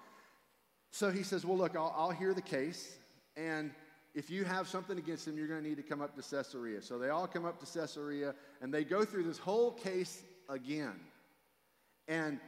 So 0.90 1.10
he 1.10 1.22
says, 1.22 1.44
Well, 1.44 1.58
look, 1.58 1.76
I'll, 1.76 1.94
I'll 1.96 2.10
hear 2.10 2.34
the 2.34 2.42
case, 2.42 2.96
and 3.36 3.70
if 4.14 4.30
you 4.30 4.44
have 4.44 4.68
something 4.68 4.96
against 4.98 5.26
him, 5.26 5.36
you're 5.36 5.48
going 5.48 5.62
to 5.62 5.68
need 5.68 5.76
to 5.76 5.82
come 5.82 6.00
up 6.00 6.14
to 6.16 6.22
Caesarea. 6.22 6.80
So 6.82 6.98
they 6.98 7.08
all 7.08 7.26
come 7.26 7.44
up 7.44 7.58
to 7.60 7.66
Caesarea, 7.66 8.34
and 8.60 8.72
they 8.72 8.84
go 8.84 9.04
through 9.04 9.24
this 9.24 9.38
whole 9.38 9.72
case 9.72 10.22
again. 10.48 11.00
And 12.06 12.38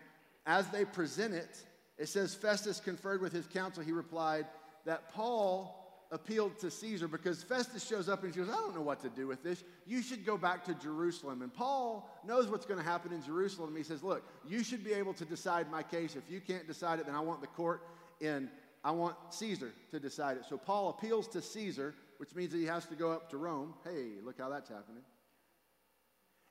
as 0.46 0.68
they 0.68 0.85
present 0.85 1.35
it, 1.35 1.64
it 1.99 2.08
says 2.08 2.35
Festus 2.35 2.78
conferred 2.78 3.20
with 3.20 3.32
his 3.32 3.46
council. 3.46 3.82
He 3.82 3.92
replied 3.92 4.46
that 4.85 5.12
Paul 5.12 5.82
appealed 6.12 6.58
to 6.61 6.70
Caesar 6.70 7.08
because 7.08 7.42
Festus 7.42 7.87
shows 7.87 8.08
up 8.08 8.23
and 8.23 8.32
he 8.32 8.40
goes, 8.40 8.49
I 8.49 8.54
don't 8.54 8.75
know 8.75 8.82
what 8.82 9.00
to 9.00 9.08
do 9.08 9.26
with 9.26 9.42
this. 9.42 9.64
You 9.87 10.02
should 10.02 10.25
go 10.25 10.37
back 10.37 10.64
to 10.66 10.75
Jerusalem. 10.75 11.42
And 11.42 11.52
Paul 11.52 12.08
knows 12.25 12.46
what's 12.46 12.66
going 12.66 12.78
to 12.78 12.85
happen 12.85 13.12
in 13.12 13.23
Jerusalem. 13.25 13.75
He 13.76 13.82
says, 13.82 14.02
Look, 14.02 14.23
you 14.46 14.62
should 14.62 14.85
be 14.85 14.92
able 14.92 15.14
to 15.14 15.25
decide 15.25 15.70
my 15.70 15.82
case. 15.82 16.14
If 16.14 16.30
you 16.30 16.40
can't 16.40 16.66
decide 16.66 17.00
it, 17.00 17.06
then 17.06 17.14
I 17.14 17.20
want 17.20 17.40
the 17.40 17.49
court 17.49 17.82
in, 18.20 18.49
I 18.87 18.93
want 18.93 19.16
Caesar 19.31 19.73
to 19.90 19.99
decide 19.99 20.37
it. 20.37 20.45
So 20.49 20.57
Paul 20.57 20.90
appeals 20.90 21.26
to 21.28 21.43
Caesar 21.43 21.95
which 22.19 22.35
means 22.35 22.52
that 22.52 22.59
he 22.59 22.64
has 22.64 22.87
to 22.87 22.95
go 22.95 23.12
up 23.12 23.31
to 23.31 23.37
Rome. 23.37 23.75
Hey, 23.85 24.12
look 24.25 24.38
how 24.38 24.49
that's 24.49 24.69
happening. 24.69 25.02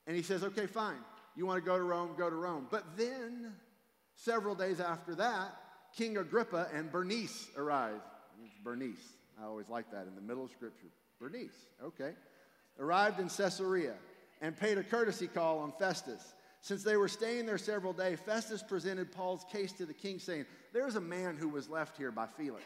And 0.08 0.15
he 0.15 0.22
says, 0.22 0.44
okay, 0.44 0.68
fine. 0.68 0.98
You 1.36 1.46
want 1.46 1.63
to 1.63 1.65
go 1.65 1.77
to 1.77 1.84
Rome? 1.84 2.12
Go 2.18 2.30
to 2.30 2.36
Rome. 2.36 2.68
But 2.70 2.86
then, 2.96 3.54
several 4.15 4.56
days 4.56 4.80
after 4.80 5.15
that, 5.15 5.56
King 5.96 6.18
Agrippa 6.18 6.68
and 6.74 6.92
Bernice 6.92 7.50
arrive. 7.58 8.01
Bernice. 8.63 9.13
I 9.42 9.46
always 9.46 9.70
like 9.70 9.92
that 9.92 10.08
in 10.08 10.15
the 10.15 10.22
middle 10.22 10.46
of 10.46 10.51
Scripture. 10.51 10.88
Bernice, 11.20 11.68
okay. 11.84 12.13
Arrived 12.80 13.20
in 13.20 13.30
Caesarea 13.30 13.94
and 14.42 14.56
paid 14.56 14.77
a 14.77 14.84
courtesy 14.84 15.27
call 15.27 15.60
on 15.60 15.72
Festus. 15.80 16.34
Since 16.62 16.84
they 16.84 16.98
were 16.98 17.08
staying 17.08 17.46
there 17.46 17.58
several 17.58 17.94
days, 17.94 18.20
Festus 18.25 18.63
presented 18.63 19.12
Paul's 19.12 19.46
case 19.51 19.72
to 19.74 19.86
the 19.86 19.94
king, 19.94 20.20
saying, 20.20 20.46
There's 20.75 20.98
a 20.98 21.01
man 21.01 21.38
who 21.38 21.48
was 21.48 21.70
left 21.70 21.96
here 21.96 22.12
by 22.12 22.27
Felix. 22.27 22.65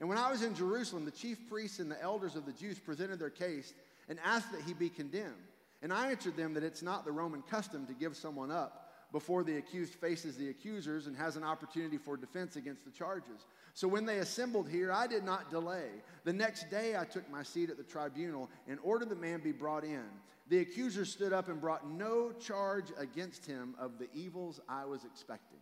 And 0.00 0.08
when 0.08 0.18
I 0.18 0.30
was 0.30 0.42
in 0.42 0.54
Jerusalem, 0.54 1.06
the 1.06 1.10
chief 1.10 1.48
priests 1.48 1.78
and 1.78 1.90
the 1.90 2.00
elders 2.02 2.36
of 2.36 2.44
the 2.44 2.52
Jews 2.52 2.78
presented 2.78 3.18
their 3.18 3.30
case 3.30 3.72
and 4.10 4.18
asked 4.22 4.52
that 4.52 4.60
he 4.60 4.74
be 4.74 4.90
condemned. 4.90 5.32
And 5.80 5.94
I 5.94 6.10
answered 6.10 6.36
them 6.36 6.52
that 6.52 6.62
it's 6.62 6.82
not 6.82 7.06
the 7.06 7.10
Roman 7.10 7.40
custom 7.40 7.86
to 7.86 7.94
give 7.94 8.18
someone 8.18 8.50
up 8.50 8.92
before 9.12 9.44
the 9.44 9.56
accused 9.56 9.94
faces 9.94 10.36
the 10.36 10.50
accusers 10.50 11.06
and 11.06 11.16
has 11.16 11.36
an 11.36 11.42
opportunity 11.42 11.96
for 11.96 12.18
defense 12.18 12.56
against 12.56 12.84
the 12.84 12.90
charges. 12.90 13.46
So 13.72 13.88
when 13.88 14.04
they 14.04 14.18
assembled 14.18 14.68
here, 14.68 14.92
I 14.92 15.06
did 15.06 15.24
not 15.24 15.50
delay. 15.50 15.88
The 16.24 16.34
next 16.34 16.70
day 16.70 16.98
I 16.98 17.06
took 17.06 17.30
my 17.30 17.42
seat 17.42 17.70
at 17.70 17.78
the 17.78 17.82
tribunal 17.82 18.50
and 18.68 18.78
ordered 18.82 19.08
the 19.08 19.16
man 19.16 19.40
be 19.40 19.52
brought 19.52 19.84
in. 19.84 20.04
The 20.48 20.58
accusers 20.58 21.10
stood 21.10 21.32
up 21.32 21.48
and 21.48 21.62
brought 21.62 21.90
no 21.90 22.32
charge 22.32 22.92
against 22.98 23.46
him 23.46 23.74
of 23.78 23.98
the 23.98 24.08
evils 24.12 24.60
I 24.68 24.84
was 24.84 25.06
expecting. 25.06 25.60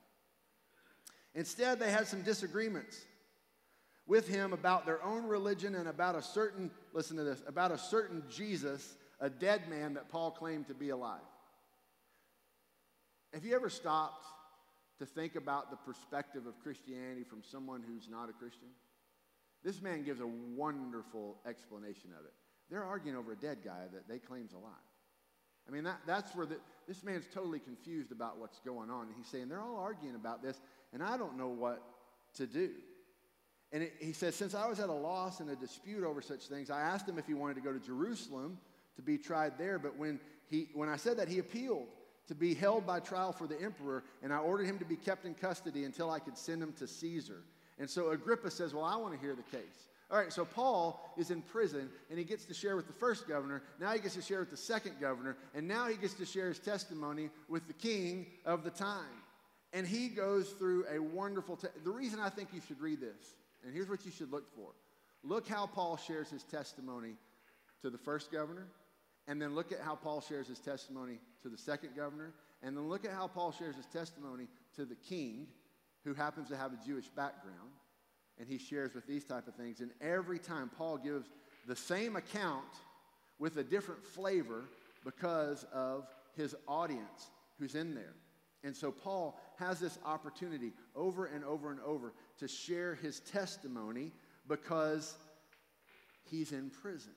Instead, 1.34 1.78
they 1.78 1.90
had 1.90 2.06
some 2.06 2.22
disagreements 2.22 3.00
with 4.06 4.26
him 4.26 4.52
about 4.52 4.86
their 4.86 5.02
own 5.04 5.24
religion 5.26 5.76
and 5.76 5.88
about 5.88 6.16
a 6.16 6.22
certain, 6.22 6.70
listen 6.92 7.16
to 7.16 7.22
this, 7.22 7.42
about 7.46 7.70
a 7.70 7.78
certain 7.78 8.24
Jesus, 8.28 8.96
a 9.20 9.30
dead 9.30 9.68
man 9.68 9.94
that 9.94 10.08
Paul 10.08 10.32
claimed 10.32 10.66
to 10.68 10.74
be 10.74 10.90
alive. 10.90 11.20
Have 13.32 13.44
you 13.44 13.54
ever 13.54 13.70
stopped 13.70 14.26
to 14.98 15.06
think 15.06 15.36
about 15.36 15.70
the 15.70 15.76
perspective 15.76 16.46
of 16.46 16.58
Christianity 16.60 17.22
from 17.22 17.42
someone 17.44 17.84
who's 17.86 18.08
not 18.10 18.28
a 18.28 18.32
Christian? 18.32 18.68
This 19.62 19.80
man 19.80 20.02
gives 20.02 20.20
a 20.20 20.26
wonderful 20.26 21.38
explanation 21.46 22.10
of 22.18 22.24
it. 22.24 22.32
They're 22.70 22.84
arguing 22.84 23.16
over 23.16 23.32
a 23.32 23.36
dead 23.36 23.58
guy 23.64 23.84
that 23.92 24.08
they 24.08 24.18
claim's 24.18 24.52
alive. 24.52 24.72
I 25.68 25.72
mean, 25.72 25.84
that, 25.84 26.00
that's 26.06 26.34
where 26.34 26.46
the, 26.46 26.56
this 26.88 27.04
man's 27.04 27.26
totally 27.32 27.60
confused 27.60 28.10
about 28.10 28.38
what's 28.38 28.58
going 28.60 28.90
on. 28.90 29.06
And 29.06 29.14
he's 29.16 29.26
saying, 29.26 29.48
they're 29.48 29.60
all 29.60 29.76
arguing 29.76 30.14
about 30.16 30.42
this, 30.42 30.60
and 30.92 31.02
I 31.02 31.16
don't 31.16 31.36
know 31.36 31.48
what 31.48 31.82
to 32.34 32.46
do. 32.46 32.70
And 33.72 33.84
it, 33.84 33.94
he 34.00 34.12
says, 34.12 34.34
since 34.34 34.54
I 34.54 34.66
was 34.66 34.80
at 34.80 34.88
a 34.88 34.92
loss 34.92 35.40
and 35.40 35.50
a 35.50 35.56
dispute 35.56 36.04
over 36.04 36.20
such 36.20 36.42
things, 36.48 36.70
I 36.70 36.80
asked 36.80 37.08
him 37.08 37.18
if 37.18 37.26
he 37.26 37.34
wanted 37.34 37.54
to 37.54 37.60
go 37.60 37.72
to 37.72 37.78
Jerusalem 37.78 38.58
to 38.96 39.02
be 39.02 39.16
tried 39.16 39.58
there. 39.58 39.78
But 39.78 39.96
when, 39.96 40.18
he, 40.48 40.68
when 40.74 40.88
I 40.88 40.96
said 40.96 41.16
that, 41.18 41.28
he 41.28 41.38
appealed 41.38 41.86
to 42.26 42.34
be 42.34 42.54
held 42.54 42.86
by 42.86 43.00
trial 43.00 43.32
for 43.32 43.46
the 43.46 43.60
emperor, 43.60 44.04
and 44.22 44.32
I 44.32 44.38
ordered 44.38 44.66
him 44.66 44.78
to 44.78 44.84
be 44.84 44.96
kept 44.96 45.24
in 45.24 45.34
custody 45.34 45.84
until 45.84 46.10
I 46.10 46.18
could 46.18 46.36
send 46.36 46.62
him 46.62 46.72
to 46.74 46.86
Caesar. 46.86 47.42
And 47.78 47.88
so 47.88 48.10
Agrippa 48.10 48.50
says, 48.50 48.74
Well, 48.74 48.84
I 48.84 48.96
want 48.96 49.14
to 49.14 49.20
hear 49.20 49.34
the 49.34 49.56
case. 49.56 49.88
All 50.10 50.18
right, 50.18 50.32
so 50.32 50.44
Paul 50.44 51.14
is 51.16 51.30
in 51.30 51.40
prison 51.40 51.88
and 52.08 52.18
he 52.18 52.24
gets 52.24 52.44
to 52.46 52.54
share 52.54 52.74
with 52.74 52.88
the 52.88 52.92
first 52.92 53.28
governor. 53.28 53.62
Now 53.78 53.92
he 53.92 54.00
gets 54.00 54.16
to 54.16 54.22
share 54.22 54.40
with 54.40 54.50
the 54.50 54.56
second 54.56 55.00
governor. 55.00 55.36
And 55.54 55.68
now 55.68 55.86
he 55.86 55.96
gets 55.96 56.14
to 56.14 56.26
share 56.26 56.48
his 56.48 56.58
testimony 56.58 57.30
with 57.48 57.68
the 57.68 57.72
king 57.74 58.26
of 58.44 58.64
the 58.64 58.70
time. 58.70 59.04
And 59.72 59.86
he 59.86 60.08
goes 60.08 60.50
through 60.50 60.84
a 60.92 60.98
wonderful. 60.98 61.56
Te- 61.56 61.68
the 61.84 61.90
reason 61.90 62.18
I 62.18 62.28
think 62.28 62.48
you 62.52 62.60
should 62.66 62.80
read 62.80 63.00
this, 63.00 63.34
and 63.64 63.72
here's 63.72 63.88
what 63.88 64.04
you 64.04 64.10
should 64.10 64.32
look 64.32 64.54
for 64.54 64.72
look 65.22 65.46
how 65.46 65.66
Paul 65.66 65.96
shares 65.96 66.30
his 66.30 66.44
testimony 66.44 67.14
to 67.82 67.90
the 67.90 67.98
first 67.98 68.32
governor, 68.32 68.66
and 69.28 69.40
then 69.40 69.54
look 69.54 69.72
at 69.72 69.80
how 69.80 69.94
Paul 69.94 70.20
shares 70.20 70.48
his 70.48 70.58
testimony 70.58 71.18
to 71.42 71.48
the 71.48 71.58
second 71.58 71.90
governor, 71.96 72.32
and 72.62 72.76
then 72.76 72.88
look 72.88 73.04
at 73.04 73.12
how 73.12 73.26
Paul 73.26 73.52
shares 73.52 73.76
his 73.76 73.86
testimony 73.86 74.48
to 74.76 74.84
the 74.84 74.94
king, 74.94 75.46
who 76.04 76.14
happens 76.14 76.48
to 76.48 76.56
have 76.56 76.72
a 76.72 76.78
Jewish 76.86 77.08
background, 77.08 77.70
and 78.38 78.48
he 78.48 78.58
shares 78.58 78.94
with 78.94 79.06
these 79.06 79.24
type 79.24 79.46
of 79.46 79.54
things. 79.54 79.80
And 79.80 79.90
every 80.00 80.38
time 80.38 80.70
Paul 80.76 80.98
gives 80.98 81.28
the 81.66 81.76
same 81.76 82.16
account 82.16 82.64
with 83.38 83.56
a 83.56 83.64
different 83.64 84.04
flavor 84.04 84.64
because 85.04 85.64
of 85.72 86.06
his 86.36 86.54
audience 86.66 87.30
who's 87.58 87.74
in 87.74 87.94
there. 87.94 88.14
And 88.62 88.76
so 88.76 88.90
Paul 88.90 89.40
has 89.56 89.80
this 89.80 89.98
opportunity 90.04 90.72
over 90.94 91.26
and 91.26 91.44
over 91.44 91.70
and 91.70 91.80
over 91.80 92.12
to 92.38 92.48
share 92.48 92.94
his 92.94 93.20
testimony 93.20 94.12
because 94.48 95.16
he's 96.24 96.52
in 96.52 96.70
prison. 96.82 97.12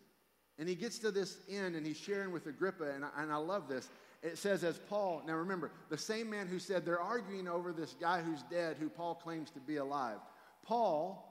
And 0.58 0.70
he 0.70 0.76
gets 0.76 1.00
to 1.00 1.12
this 1.12 1.38
end 1.50 1.76
and 1.76 1.86
he's 1.86 1.98
sharing 1.98 2.32
with 2.32 2.48
Agrippa, 2.48 2.92
and 2.92 3.04
I, 3.04 3.10
and 3.18 3.32
I 3.32 3.38
love 3.38 3.68
this. 3.68 3.90
It 4.22 4.38
says, 4.38 4.64
as 4.64 4.78
Paul, 4.78 5.22
now 5.28 5.34
remember, 5.34 5.72
the 5.90 5.98
same 5.98 6.30
man 6.30 6.48
who 6.48 6.60
said 6.60 6.86
they're 6.86 7.02
arguing 7.02 7.48
over 7.48 7.74
this 7.74 7.94
guy 8.00 8.22
who's 8.22 8.44
dead, 8.44 8.78
who 8.80 8.88
Paul 8.88 9.16
claims 9.16 9.52
to 9.52 9.60
be 9.60 9.78
alive. 9.78 10.20
Paul, 10.64 11.30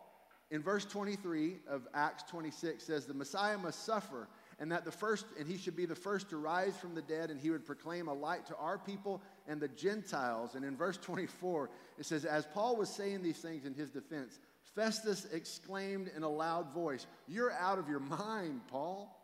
in 0.50 0.62
verse 0.62 0.85
23 0.85 1.61
of 1.66 1.88
Acts 1.95 2.25
26, 2.25 2.85
says, 2.85 3.07
The 3.07 3.14
Messiah 3.14 3.57
must 3.57 3.87
suffer, 3.87 4.28
and 4.62 4.71
that 4.71 4.85
the 4.85 4.92
first, 4.92 5.26
and 5.37 5.49
he 5.49 5.59
should 5.59 5.75
be 5.75 5.87
the 5.87 5.97
first 5.97 6.31
to 6.31 6.37
rise 6.37 6.76
from 6.76 6.95
the 6.95 7.02
dead, 7.02 7.31
and 7.31 7.40
he 7.40 7.50
would 7.50 7.66
proclaim 7.66 8.07
a 8.07 8.14
light 8.14 8.47
to 8.47 8.57
our 8.59 8.78
people 8.78 9.21
and 9.49 9.61
the 9.61 9.66
Gentiles. 9.66 10.54
And 10.54 10.64
in 10.64 10.76
verse 10.76 10.97
24, 10.99 11.69
it 11.99 12.07
says, 12.07 12.25
As 12.25 12.47
Paul 12.47 12.76
was 12.76 12.88
saying 12.88 13.25
these 13.25 13.38
things 13.38 13.64
in 13.66 13.75
his 13.75 13.90
defense, 13.90 14.38
Festus 14.76 15.26
exclaimed 15.33 16.12
in 16.16 16.23
a 16.23 16.28
loud 16.28 16.73
voice, 16.73 17.09
You're 17.26 17.50
out 17.50 17.81
of 17.81 17.88
your 17.88 17.99
mind, 17.99 18.61
Paul. 18.69 19.21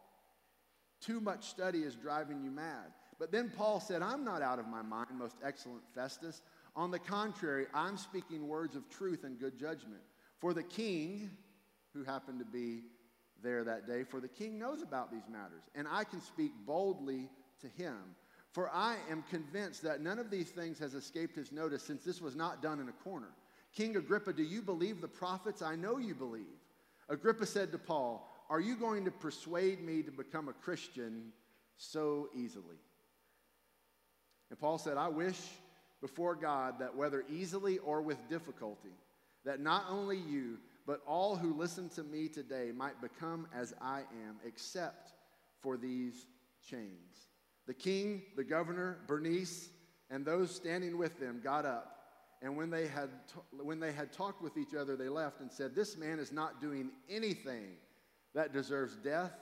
Too 1.00 1.20
much 1.20 1.48
study 1.48 1.82
is 1.84 1.94
driving 1.94 2.42
you 2.42 2.50
mad. 2.50 2.92
But 3.20 3.30
then 3.30 3.48
Paul 3.56 3.78
said, 3.78 4.02
I'm 4.02 4.24
not 4.24 4.42
out 4.42 4.58
of 4.58 4.66
my 4.66 4.82
mind, 4.82 5.10
most 5.12 5.36
excellent 5.44 5.82
Festus. 5.94 6.42
On 6.74 6.90
the 6.90 6.98
contrary, 6.98 7.66
I'm 7.72 7.96
speaking 7.96 8.48
words 8.48 8.74
of 8.74 8.90
truth 8.90 9.22
and 9.22 9.38
good 9.38 9.56
judgment. 9.56 10.02
For 10.40 10.52
the 10.52 10.64
king, 10.64 11.30
who 11.94 12.02
happened 12.02 12.40
to 12.40 12.44
be 12.44 12.82
there 13.42 13.64
that 13.64 13.86
day, 13.86 14.04
for 14.04 14.20
the 14.20 14.28
king 14.28 14.58
knows 14.58 14.82
about 14.82 15.10
these 15.10 15.28
matters, 15.30 15.62
and 15.74 15.86
I 15.88 16.04
can 16.04 16.20
speak 16.20 16.52
boldly 16.66 17.28
to 17.60 17.68
him. 17.68 17.96
For 18.52 18.70
I 18.72 18.96
am 19.10 19.22
convinced 19.30 19.82
that 19.82 20.00
none 20.00 20.18
of 20.18 20.30
these 20.30 20.48
things 20.50 20.78
has 20.78 20.94
escaped 20.94 21.36
his 21.36 21.52
notice, 21.52 21.82
since 21.82 22.02
this 22.02 22.20
was 22.20 22.34
not 22.34 22.62
done 22.62 22.80
in 22.80 22.88
a 22.88 23.04
corner. 23.04 23.28
King 23.74 23.96
Agrippa, 23.96 24.32
do 24.32 24.42
you 24.42 24.62
believe 24.62 25.00
the 25.00 25.08
prophets? 25.08 25.62
I 25.62 25.76
know 25.76 25.98
you 25.98 26.14
believe. 26.14 26.46
Agrippa 27.08 27.46
said 27.46 27.72
to 27.72 27.78
Paul, 27.78 28.28
Are 28.50 28.60
you 28.60 28.76
going 28.76 29.04
to 29.04 29.10
persuade 29.10 29.82
me 29.82 30.02
to 30.02 30.10
become 30.10 30.48
a 30.48 30.52
Christian 30.52 31.32
so 31.76 32.28
easily? 32.34 32.76
And 34.50 34.58
Paul 34.58 34.78
said, 34.78 34.96
I 34.96 35.08
wish 35.08 35.38
before 36.00 36.34
God 36.34 36.78
that 36.78 36.96
whether 36.96 37.24
easily 37.28 37.78
or 37.78 38.00
with 38.00 38.28
difficulty, 38.28 38.94
that 39.44 39.60
not 39.60 39.84
only 39.88 40.16
you, 40.16 40.58
but 40.88 41.02
all 41.06 41.36
who 41.36 41.54
listen 41.54 41.88
to 41.90 42.02
me 42.02 42.26
today 42.26 42.72
might 42.74 43.00
become 43.00 43.46
as 43.54 43.72
I 43.80 44.00
am, 44.26 44.40
except 44.44 45.12
for 45.60 45.76
these 45.76 46.26
chains. 46.68 47.28
The 47.68 47.74
king, 47.74 48.22
the 48.34 48.42
governor, 48.42 48.98
Bernice, 49.06 49.68
and 50.10 50.24
those 50.24 50.52
standing 50.52 50.98
with 50.98 51.20
them 51.20 51.40
got 51.44 51.64
up 51.64 51.98
and 52.40 52.56
when 52.56 52.70
they, 52.70 52.86
had 52.86 53.10
when 53.62 53.80
they 53.80 53.92
had 53.92 54.12
talked 54.12 54.42
with 54.42 54.56
each 54.56 54.74
other, 54.74 54.96
they 54.96 55.08
left 55.08 55.40
and 55.40 55.50
said, 55.50 55.74
This 55.74 55.96
man 55.96 56.18
is 56.18 56.30
not 56.30 56.60
doing 56.60 56.90
anything 57.08 57.70
that 58.34 58.52
deserves 58.52 58.94
death 58.96 59.32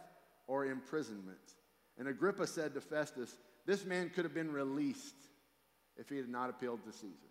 or 0.47 0.67
imprisonment. 0.67 1.55
And 1.99 2.09
Agrippa 2.09 2.47
said 2.47 2.73
to 2.75 2.81
Festus, 2.81 3.37
This 3.67 3.85
man 3.85 4.11
could 4.15 4.25
have 4.25 4.35
been 4.35 4.53
released 4.53 5.15
if 5.97 6.09
he 6.09 6.17
had 6.17 6.29
not 6.29 6.49
appealed 6.49 6.85
to 6.85 6.93
Caesar. 6.93 7.29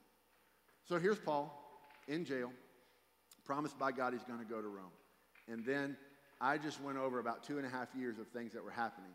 So 0.88 1.00
here's 1.00 1.20
Paul 1.20 1.62
in 2.08 2.26
jail, 2.26 2.52
promised 3.46 3.78
by 3.78 3.92
God 3.92 4.14
he's 4.14 4.24
going 4.24 4.40
to 4.40 4.46
go 4.46 4.62
to 4.62 4.68
Rome. 4.68 4.92
And 5.48 5.66
then 5.66 5.96
I 6.42 6.58
just 6.58 6.82
went 6.82 6.98
over 6.98 7.20
about 7.20 7.44
two 7.44 7.58
and 7.58 7.66
a 7.66 7.70
half 7.70 7.88
years 7.98 8.20
of 8.20 8.28
things 8.28 8.54
that 8.54 8.64
were 8.64 8.72
happening 8.72 9.12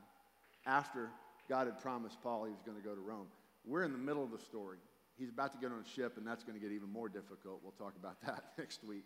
after 0.66 1.10
God 1.48 1.66
had 1.66 1.80
promised 1.80 2.22
Paul 2.22 2.44
he 2.44 2.52
was 2.52 2.62
going 2.64 2.76
to 2.76 2.82
go 2.82 2.94
to 2.94 3.00
Rome. 3.00 3.26
We're 3.66 3.82
in 3.82 3.92
the 3.92 3.98
middle 3.98 4.24
of 4.24 4.30
the 4.30 4.38
story. 4.38 4.78
He's 5.18 5.28
about 5.28 5.52
to 5.52 5.58
get 5.58 5.70
on 5.70 5.84
a 5.84 5.88
ship, 5.88 6.16
and 6.16 6.26
that's 6.26 6.44
going 6.44 6.58
to 6.58 6.64
get 6.64 6.72
even 6.72 6.90
more 6.90 7.08
difficult. 7.08 7.60
We'll 7.62 7.72
talk 7.72 7.94
about 7.98 8.20
that 8.26 8.44
next 8.56 8.84
week. 8.84 9.04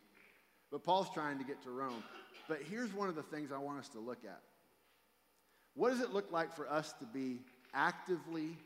But 0.70 0.84
Paul's 0.84 1.08
trying 1.12 1.38
to 1.38 1.44
get 1.44 1.62
to 1.64 1.70
Rome. 1.70 2.04
But 2.48 2.60
here's 2.70 2.92
one 2.92 3.08
of 3.08 3.16
the 3.16 3.22
things 3.22 3.50
I 3.50 3.58
want 3.58 3.78
us 3.78 3.88
to 3.90 4.00
look 4.00 4.24
at. 4.24 4.40
What 5.74 5.90
does 5.90 6.00
it 6.00 6.12
look 6.12 6.30
like 6.30 6.54
for 6.54 6.70
us 6.70 6.92
to 7.00 7.06
be 7.06 7.40
actively 7.72 8.56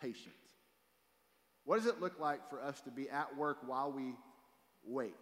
patient? 0.00 0.34
What 1.64 1.78
does 1.78 1.86
it 1.86 2.00
look 2.00 2.18
like 2.18 2.50
for 2.50 2.60
us 2.60 2.80
to 2.82 2.90
be 2.90 3.08
at 3.08 3.36
work 3.36 3.58
while 3.66 3.92
we 3.92 4.14
wait? 4.84 5.14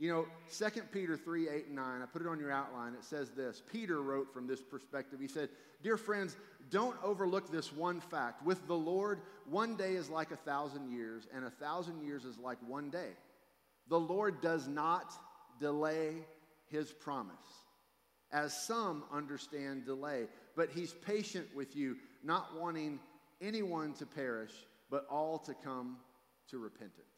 You 0.00 0.08
know, 0.08 0.26
2 0.56 0.80
Peter 0.92 1.14
3 1.14 1.50
8 1.50 1.66
and 1.66 1.76
9, 1.76 2.02
I 2.02 2.06
put 2.06 2.22
it 2.22 2.28
on 2.28 2.40
your 2.40 2.50
outline. 2.50 2.94
It 2.94 3.04
says 3.04 3.30
this 3.30 3.62
Peter 3.70 4.00
wrote 4.00 4.32
from 4.32 4.46
this 4.46 4.62
perspective. 4.62 5.20
He 5.20 5.28
said, 5.28 5.50
Dear 5.82 5.98
friends, 5.98 6.36
don't 6.70 6.96
overlook 7.04 7.52
this 7.52 7.70
one 7.70 8.00
fact. 8.00 8.44
With 8.44 8.66
the 8.66 8.74
Lord, 8.74 9.20
one 9.44 9.76
day 9.76 9.96
is 9.96 10.08
like 10.08 10.30
a 10.30 10.36
thousand 10.36 10.90
years, 10.90 11.28
and 11.34 11.44
a 11.44 11.50
thousand 11.50 12.02
years 12.02 12.24
is 12.24 12.38
like 12.38 12.56
one 12.66 12.88
day. 12.88 13.10
The 13.88 14.00
Lord 14.00 14.40
does 14.40 14.66
not 14.66 15.12
delay 15.60 16.24
his 16.70 16.92
promise, 16.92 17.34
as 18.32 18.54
some 18.54 19.04
understand 19.12 19.84
delay. 19.84 20.28
But 20.56 20.70
he's 20.70 20.94
patient 20.94 21.46
with 21.54 21.76
you, 21.76 21.96
not 22.24 22.58
wanting 22.58 23.00
anyone 23.42 23.92
to 23.94 24.06
perish, 24.06 24.52
but 24.90 25.06
all 25.10 25.38
to 25.40 25.52
come 25.52 25.98
to 26.48 26.58
repentance. 26.58 27.09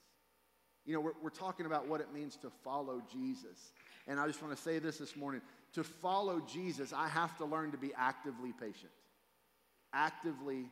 You 0.85 0.95
know, 0.95 1.01
we're, 1.01 1.13
we're 1.23 1.31
talking 1.31 1.67
about 1.67 1.87
what 1.87 2.01
it 2.01 2.13
means 2.13 2.37
to 2.39 2.51
follow 2.65 3.03
Jesus. 3.13 3.73
And 4.09 4.19
I 4.19 4.27
just 4.27 4.43
want 4.43 4.57
to 4.57 4.63
say 4.63 4.79
this 4.79 4.99
this 4.99 5.17
morning 5.17 5.41
to 5.75 5.85
follow 5.85 6.41
Jesus, 6.41 6.93
I 6.93 7.09
have 7.09 7.37
to 7.39 7.45
learn 7.45 7.71
to 7.71 7.79
be 7.79 7.93
actively 7.97 8.53
patient. 8.53 8.93
Actively 9.93 10.67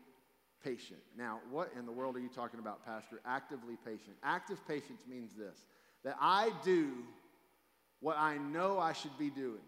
patient. 0.62 1.00
Now, 1.16 1.40
what 1.50 1.72
in 1.78 1.86
the 1.86 1.92
world 1.92 2.16
are 2.16 2.20
you 2.20 2.28
talking 2.28 2.60
about, 2.60 2.84
Pastor? 2.84 3.20
Actively 3.24 3.76
patient. 3.84 4.16
Active 4.22 4.58
patience 4.66 5.02
means 5.08 5.32
this 5.34 5.64
that 6.02 6.16
I 6.18 6.50
do 6.64 6.92
what 8.00 8.16
I 8.18 8.38
know 8.38 8.78
I 8.78 8.94
should 8.94 9.16
be 9.18 9.28
doing, 9.28 9.60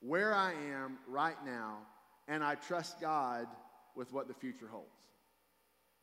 where 0.00 0.34
I 0.34 0.52
am 0.52 0.96
right 1.06 1.36
now, 1.44 1.78
and 2.26 2.42
I 2.42 2.54
trust 2.54 2.98
God 3.00 3.46
with 3.94 4.12
what 4.12 4.28
the 4.28 4.34
future 4.34 4.66
holds. 4.70 4.88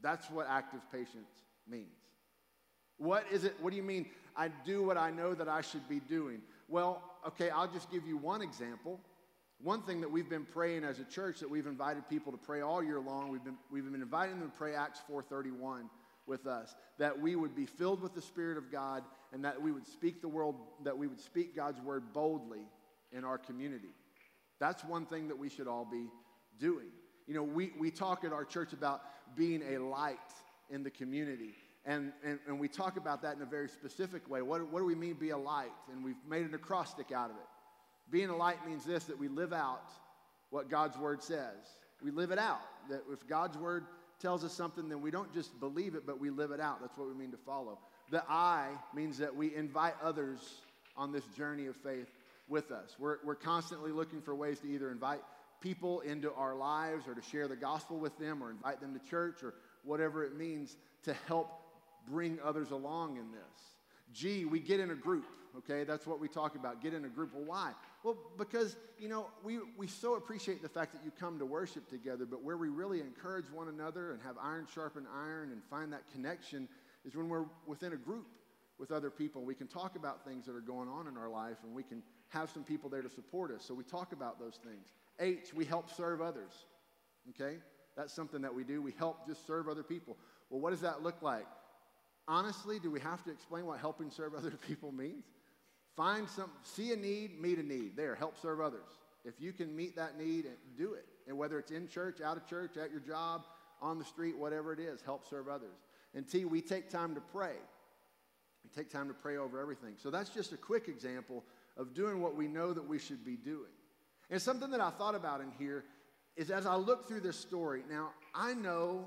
That's 0.01 0.29
what 0.29 0.47
active 0.47 0.81
patience 0.91 1.31
means. 1.67 2.02
What 2.97 3.25
is 3.31 3.43
it? 3.43 3.55
What 3.61 3.71
do 3.71 3.77
you 3.77 3.83
mean? 3.83 4.07
I 4.35 4.49
do 4.65 4.83
what 4.83 4.97
I 4.97 5.11
know 5.11 5.33
that 5.33 5.47
I 5.47 5.61
should 5.61 5.87
be 5.87 5.99
doing. 5.99 6.41
Well, 6.67 7.01
okay, 7.27 7.49
I'll 7.49 7.71
just 7.71 7.91
give 7.91 8.07
you 8.07 8.17
one 8.17 8.41
example. 8.41 8.99
One 9.61 9.81
thing 9.81 10.01
that 10.01 10.11
we've 10.11 10.29
been 10.29 10.45
praying 10.45 10.83
as 10.83 10.99
a 10.99 11.05
church 11.05 11.39
that 11.39 11.49
we've 11.49 11.67
invited 11.67 12.09
people 12.09 12.31
to 12.31 12.37
pray 12.37 12.61
all 12.61 12.83
year 12.83 12.99
long, 12.99 13.29
we've 13.29 13.43
been, 13.43 13.57
we've 13.71 13.89
been 13.89 14.01
inviting 14.01 14.39
them 14.39 14.51
to 14.51 14.57
pray 14.57 14.75
Acts 14.75 14.99
431 15.07 15.89
with 16.25 16.47
us, 16.47 16.75
that 16.97 17.19
we 17.19 17.35
would 17.35 17.55
be 17.55 17.65
filled 17.65 18.01
with 18.01 18.13
the 18.13 18.21
Spirit 18.21 18.57
of 18.57 18.71
God 18.71 19.03
and 19.31 19.43
that 19.45 19.61
we 19.61 19.71
would 19.71 19.87
speak 19.87 20.21
the 20.21 20.27
world, 20.27 20.55
that 20.83 20.97
we 20.97 21.07
would 21.07 21.19
speak 21.19 21.55
God's 21.55 21.81
word 21.81 22.13
boldly 22.13 22.67
in 23.11 23.23
our 23.23 23.37
community. 23.37 23.93
That's 24.59 24.83
one 24.83 25.05
thing 25.05 25.27
that 25.27 25.37
we 25.37 25.49
should 25.49 25.67
all 25.67 25.85
be 25.85 26.07
doing. 26.59 26.87
You 27.27 27.33
know, 27.33 27.43
we, 27.43 27.71
we 27.77 27.91
talk 27.91 28.23
at 28.23 28.33
our 28.33 28.45
church 28.45 28.73
about 28.73 29.01
being 29.35 29.61
a 29.73 29.77
light 29.77 30.17
in 30.69 30.83
the 30.83 30.89
community. 30.89 31.55
And, 31.85 32.13
and, 32.23 32.39
and 32.47 32.59
we 32.59 32.67
talk 32.67 32.95
about 32.97 33.21
that 33.23 33.35
in 33.35 33.41
a 33.41 33.45
very 33.45 33.67
specific 33.67 34.29
way. 34.29 34.41
What, 34.41 34.71
what 34.71 34.79
do 34.79 34.85
we 34.85 34.95
mean 34.95 35.15
be 35.15 35.31
a 35.31 35.37
light? 35.37 35.73
And 35.91 36.03
we've 36.03 36.15
made 36.29 36.45
an 36.45 36.53
acrostic 36.53 37.11
out 37.11 37.29
of 37.29 37.35
it. 37.35 37.47
Being 38.09 38.29
a 38.29 38.35
light 38.35 38.65
means 38.65 38.85
this 38.85 39.05
that 39.05 39.19
we 39.19 39.27
live 39.27 39.53
out 39.53 39.89
what 40.49 40.69
God's 40.69 40.97
word 40.97 41.21
says. 41.21 41.57
We 42.01 42.11
live 42.11 42.31
it 42.31 42.39
out. 42.39 42.61
That 42.89 43.03
if 43.11 43.27
God's 43.27 43.57
word 43.57 43.85
tells 44.19 44.43
us 44.43 44.53
something, 44.53 44.87
then 44.87 45.01
we 45.01 45.11
don't 45.11 45.33
just 45.33 45.59
believe 45.59 45.95
it, 45.95 46.05
but 46.05 46.19
we 46.19 46.29
live 46.29 46.51
it 46.51 46.59
out. 46.59 46.79
That's 46.81 46.97
what 46.97 47.07
we 47.07 47.13
mean 47.13 47.31
to 47.31 47.37
follow. 47.37 47.79
The 48.11 48.23
I 48.29 48.67
means 48.93 49.17
that 49.17 49.35
we 49.35 49.55
invite 49.55 49.95
others 50.01 50.61
on 50.95 51.11
this 51.11 51.25
journey 51.35 51.65
of 51.65 51.75
faith 51.75 52.07
with 52.47 52.71
us. 52.71 52.95
We're, 52.99 53.17
we're 53.23 53.35
constantly 53.35 53.91
looking 53.91 54.21
for 54.21 54.35
ways 54.35 54.59
to 54.59 54.67
either 54.67 54.91
invite 54.91 55.21
people 55.59 56.01
into 56.01 56.31
our 56.33 56.55
lives 56.55 57.07
or 57.07 57.15
to 57.15 57.21
share 57.21 57.47
the 57.47 57.55
gospel 57.55 57.97
with 57.97 58.17
them 58.19 58.43
or 58.43 58.51
invite 58.51 58.79
them 58.81 58.93
to 58.93 59.09
church 59.09 59.43
or 59.43 59.53
whatever 59.83 60.23
it 60.23 60.37
means 60.37 60.75
to 61.03 61.13
help 61.27 61.62
bring 62.07 62.39
others 62.43 62.71
along 62.71 63.17
in 63.17 63.31
this. 63.31 63.73
G, 64.11 64.45
we 64.45 64.59
get 64.59 64.79
in 64.79 64.91
a 64.91 64.95
group, 64.95 65.25
okay? 65.57 65.83
That's 65.83 66.05
what 66.05 66.19
we 66.19 66.27
talk 66.27 66.55
about. 66.55 66.81
Get 66.81 66.93
in 66.93 67.05
a 67.05 67.09
group. 67.09 67.33
Well, 67.33 67.45
why? 67.45 67.71
Well, 68.03 68.17
because, 68.37 68.75
you 68.99 69.09
know, 69.09 69.27
we, 69.43 69.59
we 69.77 69.87
so 69.87 70.15
appreciate 70.15 70.61
the 70.61 70.69
fact 70.69 70.93
that 70.93 71.03
you 71.03 71.11
come 71.11 71.39
to 71.39 71.45
worship 71.45 71.89
together, 71.89 72.25
but 72.25 72.43
where 72.43 72.57
we 72.57 72.69
really 72.69 72.99
encourage 72.99 73.49
one 73.51 73.69
another 73.69 74.11
and 74.11 74.21
have 74.21 74.35
iron 74.41 74.67
sharpen 74.73 75.05
iron 75.13 75.51
and 75.51 75.63
find 75.69 75.91
that 75.93 76.03
connection 76.11 76.67
is 77.05 77.15
when 77.15 77.27
we're 77.27 77.45
within 77.65 77.93
a 77.93 77.97
group 77.97 78.27
with 78.77 78.91
other 78.91 79.09
people. 79.09 79.43
We 79.43 79.55
can 79.55 79.67
talk 79.67 79.95
about 79.95 80.25
things 80.25 80.45
that 80.45 80.55
are 80.55 80.61
going 80.61 80.89
on 80.89 81.07
in 81.07 81.17
our 81.17 81.29
life 81.29 81.57
and 81.63 81.73
we 81.73 81.83
can 81.83 82.03
have 82.29 82.49
some 82.49 82.63
people 82.63 82.89
there 82.89 83.01
to 83.01 83.09
support 83.09 83.51
us. 83.51 83.63
So 83.65 83.73
we 83.73 83.83
talk 83.83 84.11
about 84.11 84.39
those 84.39 84.59
things. 84.63 84.87
H, 85.19 85.53
we 85.53 85.65
help 85.65 85.89
serve 85.89 86.21
others, 86.21 86.51
okay? 87.29 87.57
That's 87.95 88.13
something 88.13 88.41
that 88.41 88.53
we 88.53 88.63
do. 88.63 88.81
We 88.81 88.93
help 88.97 89.27
just 89.27 89.45
serve 89.45 89.69
other 89.69 89.83
people. 89.83 90.17
Well, 90.49 90.59
what 90.59 90.71
does 90.71 90.81
that 90.81 91.03
look 91.03 91.21
like? 91.21 91.45
Honestly, 92.27 92.79
do 92.79 92.91
we 92.91 92.99
have 92.99 93.23
to 93.23 93.31
explain 93.31 93.65
what 93.65 93.79
helping 93.79 94.09
serve 94.09 94.33
other 94.35 94.51
people 94.67 94.91
means? 94.91 95.25
Find 95.95 96.27
some, 96.27 96.49
see 96.63 96.91
a 96.91 96.95
need, 96.95 97.39
meet 97.39 97.59
a 97.59 97.63
need. 97.63 97.95
There, 97.95 98.15
help 98.15 98.41
serve 98.41 98.59
others. 98.59 98.87
If 99.25 99.35
you 99.39 99.53
can 99.53 99.75
meet 99.75 99.95
that 99.95 100.17
need, 100.17 100.47
do 100.77 100.93
it. 100.93 101.05
And 101.27 101.37
whether 101.37 101.59
it's 101.59 101.71
in 101.71 101.87
church, 101.87 102.19
out 102.19 102.35
of 102.35 102.47
church, 102.47 102.77
at 102.77 102.91
your 102.91 102.99
job, 102.99 103.43
on 103.81 103.99
the 103.99 104.05
street, 104.05 104.37
whatever 104.37 104.73
it 104.73 104.79
is, 104.79 105.01
help 105.01 105.29
serve 105.29 105.47
others. 105.47 105.75
And 106.15 106.27
T, 106.27 106.45
we 106.45 106.61
take 106.61 106.89
time 106.89 107.15
to 107.15 107.21
pray. 107.21 107.55
We 108.63 108.69
take 108.75 108.89
time 108.89 109.07
to 109.07 109.13
pray 109.13 109.37
over 109.37 109.59
everything. 109.59 109.95
So 109.97 110.09
that's 110.09 110.29
just 110.29 110.53
a 110.53 110.57
quick 110.57 110.87
example 110.87 111.43
of 111.77 111.93
doing 111.93 112.21
what 112.21 112.35
we 112.35 112.47
know 112.47 112.73
that 112.73 112.87
we 112.87 112.97
should 112.97 113.25
be 113.25 113.35
doing. 113.35 113.71
And 114.29 114.41
something 114.41 114.71
that 114.71 114.81
I 114.81 114.89
thought 114.89 115.15
about 115.15 115.41
in 115.41 115.51
here 115.57 115.83
is 116.35 116.49
as 116.49 116.65
I 116.65 116.75
look 116.75 117.07
through 117.07 117.21
this 117.21 117.37
story, 117.37 117.83
now 117.89 118.11
I 118.33 118.53
know 118.53 119.05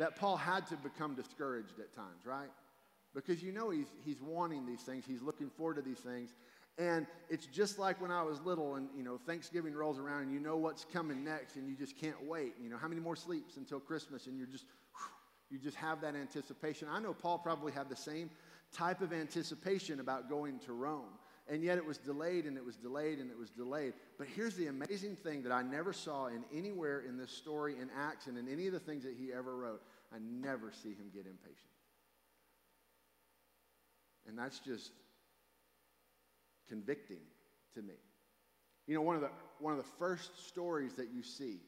that 0.00 0.16
Paul 0.16 0.38
had 0.38 0.66
to 0.68 0.76
become 0.76 1.14
discouraged 1.14 1.78
at 1.78 1.94
times, 1.94 2.24
right? 2.24 2.48
Because 3.14 3.42
you 3.42 3.52
know 3.52 3.68
he's, 3.68 3.88
he's 4.02 4.22
wanting 4.22 4.64
these 4.64 4.80
things, 4.80 5.04
he's 5.06 5.20
looking 5.20 5.50
forward 5.50 5.76
to 5.76 5.82
these 5.82 5.98
things. 5.98 6.30
And 6.78 7.06
it's 7.28 7.44
just 7.44 7.78
like 7.78 8.00
when 8.00 8.10
I 8.10 8.22
was 8.22 8.40
little 8.40 8.76
and, 8.76 8.88
you 8.96 9.02
know, 9.02 9.20
Thanksgiving 9.26 9.74
rolls 9.74 9.98
around 9.98 10.22
and 10.22 10.32
you 10.32 10.40
know 10.40 10.56
what's 10.56 10.86
coming 10.86 11.22
next 11.22 11.56
and 11.56 11.68
you 11.68 11.76
just 11.76 11.98
can't 11.98 12.24
wait. 12.24 12.54
You 12.62 12.70
know, 12.70 12.78
how 12.78 12.88
many 12.88 13.02
more 13.02 13.14
sleeps 13.14 13.58
until 13.58 13.78
Christmas 13.78 14.26
and 14.26 14.38
you're 14.38 14.46
just, 14.46 14.64
you 15.50 15.58
just 15.58 15.76
have 15.76 16.00
that 16.00 16.14
anticipation. 16.14 16.88
I 16.90 16.98
know 16.98 17.12
Paul 17.12 17.36
probably 17.36 17.72
had 17.72 17.90
the 17.90 17.96
same 17.96 18.30
type 18.72 19.02
of 19.02 19.12
anticipation 19.12 20.00
about 20.00 20.30
going 20.30 20.60
to 20.60 20.72
Rome. 20.72 21.12
And 21.50 21.64
yet 21.64 21.78
it 21.78 21.84
was 21.84 21.98
delayed 21.98 22.46
and 22.46 22.56
it 22.56 22.64
was 22.64 22.76
delayed 22.76 23.18
and 23.18 23.28
it 23.28 23.36
was 23.36 23.50
delayed. 23.50 23.94
But 24.18 24.28
here's 24.28 24.54
the 24.54 24.68
amazing 24.68 25.16
thing 25.16 25.42
that 25.42 25.50
I 25.50 25.62
never 25.62 25.92
saw 25.92 26.28
in 26.28 26.44
anywhere 26.54 27.00
in 27.00 27.18
this 27.18 27.32
story 27.32 27.74
in 27.74 27.90
Acts 27.98 28.28
and 28.28 28.38
in 28.38 28.48
any 28.48 28.68
of 28.68 28.72
the 28.72 28.78
things 28.78 29.02
that 29.02 29.14
he 29.18 29.32
ever 29.32 29.56
wrote. 29.56 29.82
I 30.14 30.18
never 30.20 30.70
see 30.70 30.90
him 30.90 31.10
get 31.12 31.26
impatient. 31.26 31.56
And 34.28 34.38
that's 34.38 34.60
just 34.60 34.92
convicting 36.68 37.18
to 37.74 37.82
me. 37.82 37.94
You 38.86 38.94
know, 38.94 39.02
one 39.02 39.16
of 39.16 39.22
the, 39.22 39.30
one 39.58 39.72
of 39.72 39.78
the 39.78 39.90
first 39.98 40.46
stories 40.48 40.94
that 40.94 41.08
you 41.12 41.24
see 41.24 41.58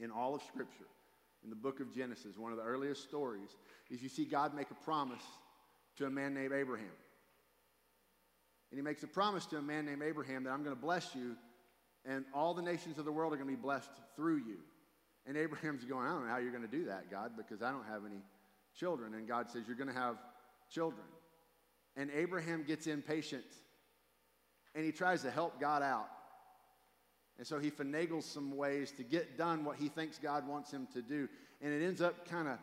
in 0.00 0.10
all 0.10 0.34
of 0.34 0.42
Scripture, 0.42 0.88
in 1.44 1.50
the 1.50 1.56
book 1.56 1.78
of 1.78 1.94
Genesis, 1.94 2.36
one 2.36 2.50
of 2.50 2.58
the 2.58 2.64
earliest 2.64 3.04
stories, 3.04 3.50
is 3.90 4.02
you 4.02 4.08
see 4.08 4.24
God 4.24 4.56
make 4.56 4.72
a 4.72 4.84
promise 4.84 5.22
to 5.98 6.06
a 6.06 6.10
man 6.10 6.34
named 6.34 6.52
Abraham. 6.52 6.90
And 8.72 8.78
he 8.78 8.82
makes 8.82 9.02
a 9.02 9.06
promise 9.06 9.44
to 9.46 9.58
a 9.58 9.62
man 9.62 9.84
named 9.84 10.02
Abraham 10.02 10.44
that 10.44 10.50
I'm 10.50 10.64
going 10.64 10.74
to 10.74 10.80
bless 10.80 11.14
you, 11.14 11.36
and 12.06 12.24
all 12.32 12.54
the 12.54 12.62
nations 12.62 12.96
of 12.96 13.04
the 13.04 13.12
world 13.12 13.34
are 13.34 13.36
going 13.36 13.46
to 13.46 13.54
be 13.54 13.60
blessed 13.60 13.90
through 14.16 14.38
you. 14.38 14.56
And 15.26 15.36
Abraham's 15.36 15.84
going, 15.88 16.06
I 16.06 16.10
don't 16.12 16.24
know 16.24 16.32
how 16.32 16.38
you're 16.38 16.52
going 16.52 16.64
to 16.64 16.68
do 16.68 16.86
that, 16.86 17.10
God, 17.10 17.32
because 17.36 17.60
I 17.60 17.70
don't 17.70 17.84
have 17.84 18.06
any 18.06 18.22
children. 18.74 19.12
And 19.12 19.28
God 19.28 19.50
says, 19.50 19.64
You're 19.66 19.76
going 19.76 19.90
to 19.92 19.94
have 19.94 20.16
children. 20.70 21.04
And 21.96 22.10
Abraham 22.16 22.64
gets 22.66 22.86
impatient 22.86 23.44
and 24.74 24.86
he 24.86 24.90
tries 24.90 25.20
to 25.20 25.30
help 25.30 25.60
God 25.60 25.82
out. 25.82 26.08
And 27.36 27.46
so 27.46 27.58
he 27.58 27.70
finagles 27.70 28.22
some 28.22 28.56
ways 28.56 28.90
to 28.92 29.02
get 29.02 29.36
done 29.36 29.66
what 29.66 29.76
he 29.76 29.88
thinks 29.90 30.18
God 30.18 30.48
wants 30.48 30.70
him 30.70 30.88
to 30.94 31.02
do. 31.02 31.28
And 31.60 31.74
it 31.74 31.84
ends 31.84 32.00
up 32.00 32.26
kind 32.26 32.48
of 32.48 32.56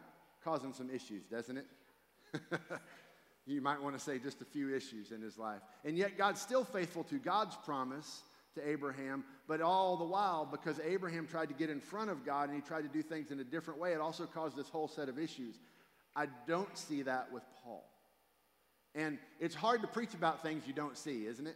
causing 0.44 0.74
some 0.74 0.90
issues, 0.90 1.26
doesn't 1.26 1.58
it? 1.58 1.66
you 3.46 3.62
might 3.62 3.82
want 3.82 3.98
to 3.98 4.04
say 4.04 4.20
just 4.20 4.42
a 4.42 4.46
few 4.46 4.74
issues 4.74 5.12
in 5.12 5.22
his 5.22 5.38
life. 5.38 5.62
And 5.84 5.98
yet 5.98 6.18
God's 6.18 6.42
still 6.42 6.64
faithful 6.64 7.04
to 7.06 7.16
God's 7.16 7.56
promise 7.66 8.22
to 8.56 8.68
Abraham, 8.68 9.24
but 9.48 9.62
all 9.62 9.98
the 9.98 10.06
while, 10.06 10.46
because 10.46 10.80
Abraham 10.80 11.28
tried 11.28 11.48
to 11.48 11.54
get 11.54 11.70
in 11.70 11.80
front 11.80 12.10
of 12.10 12.26
God 12.26 12.50
and 12.50 12.56
he 12.56 12.62
tried 12.62 12.82
to 12.82 12.88
do 12.88 13.02
things 13.02 13.32
in 13.32 13.40
a 13.40 13.44
different 13.44 13.80
way, 13.80 13.94
it 13.94 14.02
also 14.02 14.26
caused 14.26 14.56
this 14.56 14.70
whole 14.70 14.88
set 14.88 15.10
of 15.10 15.20
issues. 15.20 15.56
I 16.16 16.28
don't 16.48 16.76
see 16.78 17.04
that 17.04 17.32
with 17.32 17.44
Paul. 17.64 17.86
And 18.96 19.20
it's 19.40 19.56
hard 19.56 19.82
to 19.82 19.88
preach 19.88 20.14
about 20.14 20.42
things 20.42 20.64
you 20.66 20.74
don't 20.74 20.98
see, 20.98 21.26
isn't 21.26 21.46
it? 21.46 21.56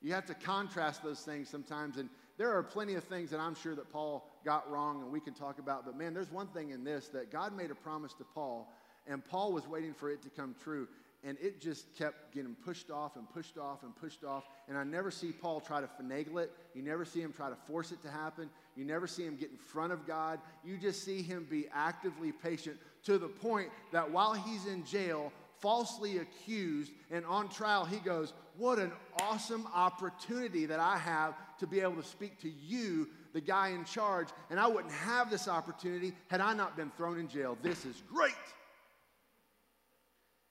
You 0.00 0.12
have 0.12 0.26
to 0.26 0.34
contrast 0.34 1.02
those 1.02 1.20
things 1.20 1.48
sometimes. 1.48 1.96
And 1.96 2.08
there 2.36 2.56
are 2.56 2.62
plenty 2.62 2.94
of 2.94 3.04
things 3.04 3.30
that 3.30 3.40
I'm 3.40 3.54
sure 3.54 3.74
that 3.74 3.90
Paul 3.90 4.30
got 4.44 4.70
wrong 4.70 5.02
and 5.02 5.10
we 5.10 5.20
can 5.20 5.34
talk 5.34 5.58
about. 5.58 5.84
But 5.84 5.96
man, 5.96 6.14
there's 6.14 6.30
one 6.30 6.46
thing 6.48 6.70
in 6.70 6.84
this 6.84 7.08
that 7.08 7.32
God 7.32 7.56
made 7.56 7.70
a 7.70 7.74
promise 7.74 8.12
to 8.14 8.24
Paul, 8.24 8.72
and 9.06 9.24
Paul 9.24 9.52
was 9.52 9.66
waiting 9.66 9.94
for 9.94 10.10
it 10.10 10.22
to 10.22 10.30
come 10.30 10.54
true 10.62 10.86
and 11.24 11.36
it 11.40 11.60
just 11.60 11.94
kept 11.96 12.32
getting 12.32 12.54
pushed 12.54 12.90
off 12.90 13.16
and 13.16 13.28
pushed 13.30 13.58
off 13.58 13.82
and 13.82 13.94
pushed 13.96 14.24
off. 14.24 14.44
And 14.68 14.78
I 14.78 14.84
never 14.84 15.10
see 15.10 15.32
Paul 15.32 15.60
try 15.60 15.80
to 15.80 15.88
finagle 16.00 16.42
it. 16.42 16.52
You 16.74 16.82
never 16.82 17.04
see 17.04 17.20
him 17.20 17.32
try 17.32 17.48
to 17.50 17.56
force 17.66 17.90
it 17.90 18.00
to 18.02 18.10
happen. 18.10 18.48
You 18.76 18.84
never 18.84 19.06
see 19.06 19.24
him 19.24 19.36
get 19.36 19.50
in 19.50 19.56
front 19.56 19.92
of 19.92 20.06
God. 20.06 20.38
You 20.64 20.78
just 20.78 21.04
see 21.04 21.22
him 21.22 21.46
be 21.50 21.66
actively 21.74 22.30
patient 22.30 22.76
to 23.04 23.18
the 23.18 23.28
point 23.28 23.70
that 23.92 24.08
while 24.08 24.32
he's 24.32 24.66
in 24.66 24.84
jail, 24.84 25.32
falsely 25.60 26.18
accused 26.18 26.92
and 27.10 27.26
on 27.26 27.48
trial, 27.48 27.84
he 27.84 27.96
goes, 27.96 28.32
What 28.56 28.78
an 28.78 28.92
awesome 29.20 29.66
opportunity 29.74 30.66
that 30.66 30.78
I 30.78 30.98
have 30.98 31.34
to 31.58 31.66
be 31.66 31.80
able 31.80 31.96
to 31.96 32.04
speak 32.04 32.40
to 32.42 32.48
you, 32.48 33.08
the 33.32 33.40
guy 33.40 33.70
in 33.70 33.84
charge. 33.84 34.28
And 34.50 34.60
I 34.60 34.68
wouldn't 34.68 34.94
have 34.94 35.30
this 35.30 35.48
opportunity 35.48 36.12
had 36.28 36.40
I 36.40 36.54
not 36.54 36.76
been 36.76 36.90
thrown 36.96 37.18
in 37.18 37.28
jail. 37.28 37.58
This 37.60 37.84
is 37.84 38.02
great. 38.08 38.34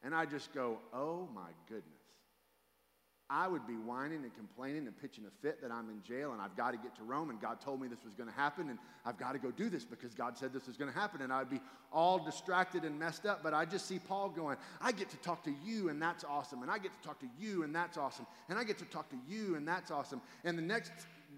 And 0.03 0.13
I 0.13 0.25
just 0.25 0.53
go, 0.53 0.79
oh 0.93 1.27
my 1.33 1.49
goodness. 1.67 1.93
I 3.29 3.45
would 3.45 3.67
be 3.67 3.73
whining 3.73 4.23
and 4.23 4.33
complaining 4.35 4.87
and 4.87 4.97
pitching 4.97 5.25
a 5.27 5.41
fit 5.41 5.61
that 5.61 5.69
I'm 5.69 5.89
in 5.89 6.01
jail 6.01 6.31
and 6.31 6.41
I've 6.41 6.55
got 6.55 6.71
to 6.71 6.77
get 6.77 6.95
to 6.95 7.03
Rome 7.03 7.29
and 7.29 7.41
God 7.41 7.59
told 7.59 7.81
me 7.81 7.89
this 7.89 8.05
was 8.05 8.13
going 8.13 8.29
to 8.29 8.35
happen 8.35 8.69
and 8.69 8.79
I've 9.05 9.17
got 9.17 9.33
to 9.33 9.39
go 9.39 9.51
do 9.51 9.69
this 9.69 9.83
because 9.83 10.13
God 10.13 10.37
said 10.37 10.53
this 10.53 10.65
was 10.65 10.77
going 10.77 10.89
to 10.89 10.97
happen. 10.97 11.21
And 11.21 11.33
I'd 11.33 11.49
be 11.49 11.59
all 11.91 12.19
distracted 12.19 12.83
and 12.83 12.97
messed 12.97 13.25
up. 13.25 13.43
But 13.43 13.53
I 13.53 13.65
just 13.65 13.85
see 13.85 13.99
Paul 13.99 14.29
going, 14.29 14.55
I 14.79 14.93
get 14.93 15.09
to 15.09 15.17
talk 15.17 15.43
to 15.43 15.53
you 15.65 15.89
and 15.89 16.01
that's 16.01 16.23
awesome. 16.23 16.61
And 16.61 16.71
I 16.71 16.77
get 16.77 16.93
to 16.93 17.05
talk 17.05 17.19
to 17.19 17.27
you 17.37 17.65
and 17.65 17.75
that's 17.75 17.97
awesome. 17.97 18.25
And 18.47 18.57
I 18.57 18.63
get 18.63 18.77
to 18.77 18.85
talk 18.85 19.09
to 19.09 19.17
you 19.27 19.55
and 19.55 19.67
that's 19.67 19.91
awesome. 19.91 20.21
And 20.45 20.57
the 20.57 20.61
next 20.61 20.93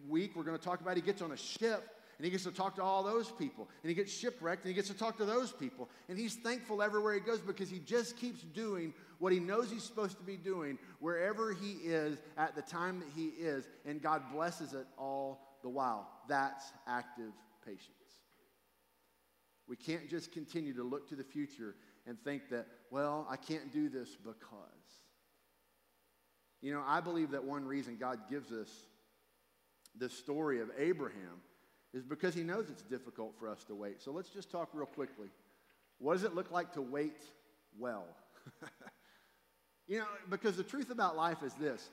week, 0.08 0.36
we're 0.36 0.44
going 0.44 0.58
to 0.58 0.64
talk 0.64 0.82
about 0.82 0.96
he 0.96 1.02
gets 1.02 1.24
on 1.24 1.32
a 1.32 1.38
ship 1.38 1.90
and 2.20 2.26
he 2.26 2.32
gets 2.32 2.44
to 2.44 2.52
talk 2.52 2.76
to 2.76 2.84
all 2.84 3.02
those 3.02 3.32
people. 3.32 3.70
And 3.82 3.90
he 3.90 3.96
gets 3.96 4.12
shipwrecked 4.12 4.66
and 4.66 4.70
he 4.70 4.76
gets 4.76 4.90
to 4.90 4.94
talk 4.94 5.16
to 5.20 5.26
those 5.26 5.54
people. 5.54 5.90
And 6.10 6.18
he's 6.18 6.36
thankful 6.36 6.82
everywhere 6.82 7.14
he 7.14 7.22
goes 7.22 7.40
because 7.40 7.70
he 7.70 7.80
just 7.80 8.18
keeps 8.18 8.42
doing 8.42 8.94
what 9.20 9.32
he 9.32 9.40
knows 9.40 9.72
he's 9.72 9.84
supposed 9.84 10.18
to 10.18 10.24
be 10.24 10.36
doing 10.36 10.78
wherever 11.00 11.54
he 11.54 11.76
is 11.86 12.18
at 12.38 12.56
the 12.56 12.62
time 12.62 13.00
that 13.00 13.08
he 13.16 13.28
is. 13.28 13.70
And 13.86 14.02
God 14.02 14.24
blesses 14.34 14.74
it 14.74 14.86
all 14.98 15.40
the 15.64 15.70
while. 15.70 16.10
That's 16.28 16.66
active 16.86 17.32
patience. 17.66 17.88
We 19.70 19.78
can't 19.78 20.10
just 20.10 20.34
continue 20.34 20.74
to 20.74 20.84
look 20.84 21.08
to 21.10 21.16
the 21.16 21.24
future 21.24 21.76
and 22.06 22.22
think 22.22 22.50
that, 22.50 22.68
well, 22.92 23.26
I 23.30 23.38
can't 23.38 23.72
do 23.72 23.88
this 23.88 24.18
because. 24.18 24.36
You 26.62 26.74
know, 26.74 26.84
I 26.86 27.00
believe 27.00 27.32
that 27.32 27.46
one 27.46 27.64
reason 27.64 27.96
God 27.98 28.20
gives 28.30 28.52
us 28.52 28.68
this 29.96 30.12
story 30.12 30.60
of 30.60 30.70
Abraham 30.78 31.40
is 31.94 32.04
because 32.04 32.34
he 32.36 32.44
knows 32.44 32.70
it's 32.70 32.84
difficult 32.84 33.34
for 33.40 33.50
us 33.50 33.64
to 33.66 33.76
wait. 33.76 34.02
So 34.02 34.12
let's 34.12 34.30
just 34.30 34.52
talk 34.52 34.70
real 34.74 34.86
quickly. 34.86 35.28
What 35.98 36.14
does 36.14 36.24
it 36.24 36.36
look 36.36 36.52
like 36.52 36.74
to 36.74 36.82
wait 36.82 37.22
well? 37.78 38.06
you 39.88 40.00
know, 40.00 40.06
because 40.30 40.56
the 40.58 40.64
truth 40.64 40.92
about 40.92 41.18
life 41.18 41.44
is 41.44 41.54
this 41.56 41.90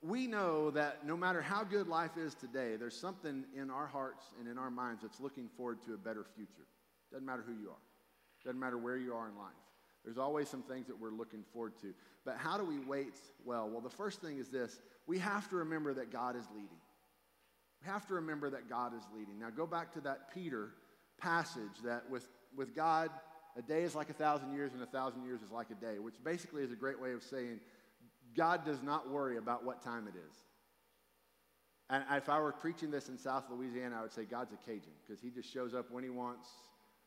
we 0.00 0.26
know 0.26 0.70
that 0.70 1.04
no 1.04 1.16
matter 1.16 1.42
how 1.42 1.64
good 1.64 1.88
life 1.88 2.16
is 2.16 2.34
today, 2.34 2.76
there's 2.76 2.96
something 2.96 3.44
in 3.56 3.70
our 3.70 3.86
hearts 3.86 4.26
and 4.38 4.48
in 4.48 4.56
our 4.56 4.70
minds 4.70 5.02
that's 5.02 5.20
looking 5.20 5.48
forward 5.56 5.82
to 5.86 5.94
a 5.94 5.96
better 5.96 6.24
future. 6.36 6.68
Doesn't 7.10 7.26
matter 7.26 7.42
who 7.44 7.54
you 7.54 7.70
are, 7.70 8.44
doesn't 8.44 8.60
matter 8.60 8.78
where 8.78 8.96
you 8.96 9.12
are 9.14 9.28
in 9.28 9.36
life. 9.36 9.48
There's 10.04 10.18
always 10.18 10.48
some 10.48 10.62
things 10.62 10.86
that 10.86 10.98
we're 10.98 11.10
looking 11.10 11.42
forward 11.52 11.72
to. 11.82 11.92
But 12.24 12.36
how 12.36 12.56
do 12.56 12.64
we 12.64 12.78
wait 12.78 13.14
well? 13.44 13.68
Well, 13.68 13.80
the 13.80 13.90
first 13.90 14.20
thing 14.20 14.38
is 14.38 14.48
this 14.48 14.78
we 15.06 15.18
have 15.18 15.48
to 15.50 15.56
remember 15.56 15.92
that 15.94 16.12
God 16.12 16.36
is 16.36 16.44
leading. 16.54 16.68
We 17.82 17.88
have 17.88 18.06
to 18.06 18.14
remember 18.14 18.50
that 18.50 18.68
God 18.68 18.92
is 18.94 19.02
leading. 19.14 19.38
Now, 19.38 19.50
go 19.50 19.66
back 19.66 19.92
to 19.94 20.00
that 20.02 20.32
Peter 20.34 20.70
passage 21.18 21.82
that 21.84 22.08
with, 22.10 22.28
with 22.56 22.74
God, 22.74 23.10
a 23.56 23.62
day 23.62 23.82
is 23.82 23.94
like 23.94 24.10
a 24.10 24.14
thousand 24.14 24.52
years, 24.54 24.72
and 24.72 24.82
a 24.82 24.86
thousand 24.86 25.24
years 25.24 25.42
is 25.42 25.50
like 25.50 25.70
a 25.70 25.74
day, 25.74 25.98
which 25.98 26.14
basically 26.24 26.62
is 26.62 26.72
a 26.72 26.76
great 26.76 27.00
way 27.00 27.12
of 27.12 27.22
saying 27.22 27.60
God 28.36 28.64
does 28.64 28.82
not 28.82 29.10
worry 29.10 29.36
about 29.36 29.64
what 29.64 29.82
time 29.82 30.06
it 30.06 30.14
is. 30.16 30.36
And 31.90 32.04
if 32.10 32.28
I 32.28 32.38
were 32.38 32.52
preaching 32.52 32.90
this 32.90 33.08
in 33.08 33.16
South 33.16 33.44
Louisiana, 33.50 33.96
I 33.98 34.02
would 34.02 34.12
say 34.12 34.24
God's 34.24 34.52
a 34.52 34.56
Cajun 34.56 34.92
because 35.06 35.22
he 35.22 35.30
just 35.30 35.52
shows 35.52 35.74
up 35.74 35.90
when 35.90 36.04
he 36.04 36.10
wants, 36.10 36.50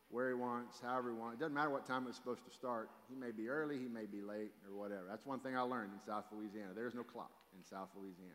where 0.10 0.30
he 0.30 0.34
wants, 0.34 0.82
however 0.82 1.12
he 1.12 1.16
wants. 1.16 1.36
It 1.36 1.40
doesn't 1.40 1.54
matter 1.54 1.70
what 1.70 1.86
time 1.86 2.06
it's 2.08 2.18
supposed 2.18 2.44
to 2.46 2.52
start. 2.52 2.90
He 3.08 3.16
may 3.16 3.32
be 3.32 3.48
early, 3.48 3.78
he 3.78 3.88
may 3.88 4.08
be 4.08 4.22
late, 4.22 4.52
or 4.68 4.76
whatever. 4.76 5.04
That's 5.08 5.26
one 5.26 5.40
thing 5.40 5.56
I 5.56 5.62
learned 5.62 5.92
in 5.94 6.00
South 6.06 6.26
Louisiana. 6.32 6.72
There's 6.76 6.96
no 6.96 7.04
clock 7.04 7.32
in 7.56 7.64
South 7.64 7.90
Louisiana. 7.96 8.34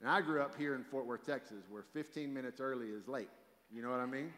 And 0.00 0.10
I 0.10 0.20
grew 0.20 0.42
up 0.42 0.56
here 0.58 0.74
in 0.74 0.84
Fort 0.84 1.06
Worth, 1.06 1.24
Texas, 1.26 1.64
where 1.70 1.82
15 1.82 2.32
minutes 2.32 2.60
early 2.60 2.88
is 2.88 3.08
late. 3.08 3.30
You 3.72 3.82
know 3.82 3.90
what 3.90 4.00
I 4.00 4.06
mean? 4.06 4.32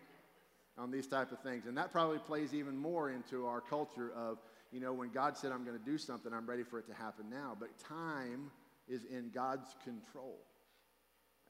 On 0.78 0.90
these 0.90 1.06
type 1.06 1.32
of 1.32 1.40
things. 1.40 1.66
And 1.66 1.76
that 1.76 1.92
probably 1.92 2.18
plays 2.18 2.54
even 2.54 2.76
more 2.76 3.10
into 3.10 3.46
our 3.46 3.60
culture 3.60 4.12
of, 4.16 4.38
you 4.70 4.80
know, 4.80 4.92
when 4.92 5.10
God 5.10 5.36
said, 5.36 5.50
I'm 5.50 5.64
going 5.64 5.78
to 5.78 5.84
do 5.84 5.98
something, 5.98 6.32
I'm 6.32 6.46
ready 6.46 6.62
for 6.62 6.78
it 6.78 6.86
to 6.86 6.94
happen 6.94 7.28
now. 7.28 7.56
But 7.58 7.70
time 7.78 8.50
is 8.86 9.04
in 9.04 9.30
God's 9.34 9.74
control. 9.82 10.38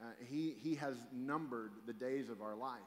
Uh, 0.01 0.07
he, 0.27 0.55
he 0.63 0.75
has 0.77 0.97
numbered 1.13 1.73
the 1.87 1.93
days 1.93 2.31
of 2.31 2.41
our 2.41 2.55
life. 2.55 2.79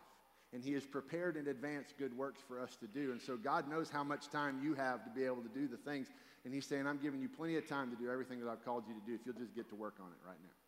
And 0.53 0.63
He 0.63 0.73
has 0.73 0.85
prepared 0.85 1.37
in 1.37 1.47
advance 1.47 1.93
good 1.97 2.15
works 2.17 2.41
for 2.45 2.59
us 2.59 2.75
to 2.77 2.87
do. 2.87 3.11
And 3.11 3.21
so 3.21 3.37
God 3.37 3.69
knows 3.69 3.89
how 3.89 4.03
much 4.03 4.29
time 4.29 4.59
you 4.61 4.73
have 4.73 5.03
to 5.05 5.09
be 5.09 5.23
able 5.23 5.41
to 5.43 5.49
do 5.49 5.67
the 5.67 5.77
things. 5.77 6.07
And 6.43 6.53
He's 6.53 6.65
saying, 6.65 6.87
I'm 6.87 6.97
giving 6.97 7.21
you 7.21 7.29
plenty 7.29 7.55
of 7.55 7.67
time 7.67 7.89
to 7.91 7.95
do 7.95 8.11
everything 8.11 8.39
that 8.43 8.49
I've 8.49 8.63
called 8.65 8.83
you 8.87 8.93
to 8.93 9.05
do 9.05 9.13
if 9.13 9.21
you'll 9.25 9.35
just 9.35 9.55
get 9.55 9.69
to 9.69 9.75
work 9.75 9.95
on 10.01 10.07
it 10.07 10.27
right 10.27 10.39
now. 10.43 10.60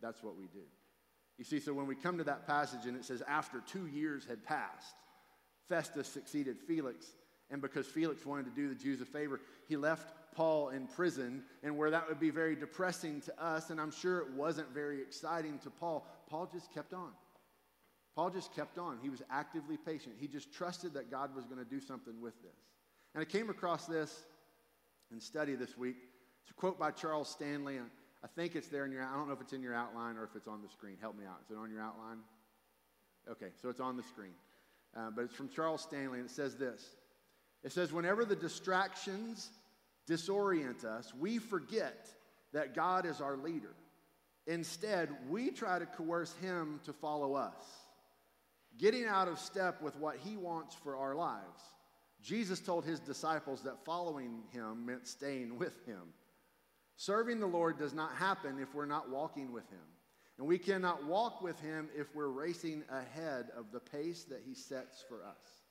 That's 0.00 0.22
what 0.22 0.36
we 0.36 0.46
do. 0.46 0.64
You 1.38 1.44
see, 1.44 1.60
so 1.60 1.72
when 1.72 1.86
we 1.86 1.94
come 1.94 2.18
to 2.18 2.24
that 2.24 2.46
passage 2.46 2.86
and 2.86 2.96
it 2.96 3.04
says, 3.04 3.22
after 3.28 3.60
two 3.60 3.86
years 3.86 4.24
had 4.24 4.44
passed, 4.44 4.96
Festus 5.68 6.08
succeeded 6.08 6.58
Felix. 6.58 7.06
And 7.50 7.62
because 7.62 7.86
Felix 7.86 8.26
wanted 8.26 8.44
to 8.46 8.50
do 8.50 8.68
the 8.68 8.74
Jews 8.74 9.00
a 9.00 9.06
favor, 9.06 9.40
he 9.68 9.76
left 9.76 10.12
Paul 10.34 10.70
in 10.70 10.86
prison. 10.86 11.42
And 11.62 11.76
where 11.76 11.90
that 11.90 12.08
would 12.08 12.20
be 12.20 12.30
very 12.30 12.56
depressing 12.56 13.20
to 13.22 13.42
us, 13.42 13.70
and 13.70 13.80
I'm 13.80 13.90
sure 13.90 14.18
it 14.18 14.30
wasn't 14.32 14.72
very 14.74 15.00
exciting 15.00 15.58
to 15.60 15.70
Paul, 15.70 16.06
Paul 16.28 16.48
just 16.52 16.72
kept 16.74 16.92
on. 16.92 17.10
Paul 18.14 18.30
just 18.30 18.54
kept 18.54 18.78
on. 18.78 18.98
He 19.00 19.10
was 19.10 19.22
actively 19.30 19.76
patient. 19.76 20.16
He 20.18 20.26
just 20.26 20.52
trusted 20.52 20.92
that 20.94 21.10
God 21.10 21.34
was 21.36 21.46
going 21.46 21.64
to 21.64 21.70
do 21.70 21.80
something 21.80 22.20
with 22.20 22.34
this. 22.42 22.58
And 23.14 23.22
I 23.22 23.24
came 23.24 23.48
across 23.48 23.86
this 23.86 24.24
in 25.12 25.20
study 25.20 25.54
this 25.54 25.78
week. 25.78 25.96
It's 26.42 26.50
a 26.50 26.54
quote 26.54 26.78
by 26.78 26.90
Charles 26.90 27.28
Stanley. 27.28 27.78
I 28.22 28.26
think 28.26 28.56
it's 28.56 28.68
there 28.68 28.84
in 28.84 28.92
your, 28.92 29.04
I 29.04 29.14
don't 29.14 29.28
know 29.28 29.34
if 29.34 29.40
it's 29.40 29.52
in 29.52 29.62
your 29.62 29.74
outline 29.74 30.16
or 30.16 30.24
if 30.24 30.34
it's 30.34 30.48
on 30.48 30.60
the 30.62 30.68
screen. 30.68 30.96
Help 31.00 31.16
me 31.16 31.24
out. 31.24 31.38
Is 31.44 31.50
it 31.50 31.56
on 31.56 31.70
your 31.70 31.80
outline? 31.80 32.18
Okay, 33.30 33.50
so 33.60 33.68
it's 33.68 33.80
on 33.80 33.96
the 33.96 34.02
screen. 34.02 34.32
Uh, 34.96 35.10
but 35.14 35.24
it's 35.24 35.34
from 35.34 35.48
Charles 35.48 35.82
Stanley, 35.82 36.18
and 36.18 36.28
it 36.28 36.32
says 36.32 36.56
this 36.56 36.96
It 37.62 37.72
says, 37.72 37.92
Whenever 37.92 38.24
the 38.24 38.36
distractions 38.36 39.50
disorient 40.08 40.84
us, 40.84 41.12
we 41.14 41.38
forget 41.38 42.08
that 42.52 42.74
God 42.74 43.06
is 43.06 43.20
our 43.20 43.36
leader. 43.36 43.74
Instead, 44.46 45.10
we 45.28 45.50
try 45.50 45.78
to 45.78 45.84
coerce 45.84 46.34
him 46.40 46.80
to 46.84 46.92
follow 46.92 47.34
us, 47.34 47.64
getting 48.78 49.04
out 49.04 49.28
of 49.28 49.38
step 49.38 49.82
with 49.82 49.94
what 49.96 50.16
he 50.24 50.36
wants 50.36 50.74
for 50.74 50.96
our 50.96 51.14
lives. 51.14 51.60
Jesus 52.22 52.58
told 52.58 52.84
his 52.84 52.98
disciples 52.98 53.62
that 53.62 53.84
following 53.84 54.42
him 54.50 54.86
meant 54.86 55.06
staying 55.06 55.58
with 55.58 55.84
him. 55.86 56.14
Serving 56.98 57.38
the 57.38 57.46
Lord 57.46 57.78
does 57.78 57.94
not 57.94 58.16
happen 58.16 58.58
if 58.58 58.74
we're 58.74 58.84
not 58.84 59.08
walking 59.08 59.52
with 59.52 59.70
Him. 59.70 59.78
And 60.36 60.48
we 60.48 60.58
cannot 60.58 61.06
walk 61.06 61.40
with 61.40 61.58
Him 61.60 61.88
if 61.96 62.12
we're 62.14 62.26
racing 62.26 62.82
ahead 62.90 63.46
of 63.56 63.70
the 63.72 63.78
pace 63.78 64.24
that 64.24 64.42
He 64.44 64.52
sets 64.52 65.04
for 65.08 65.24
us. 65.24 65.62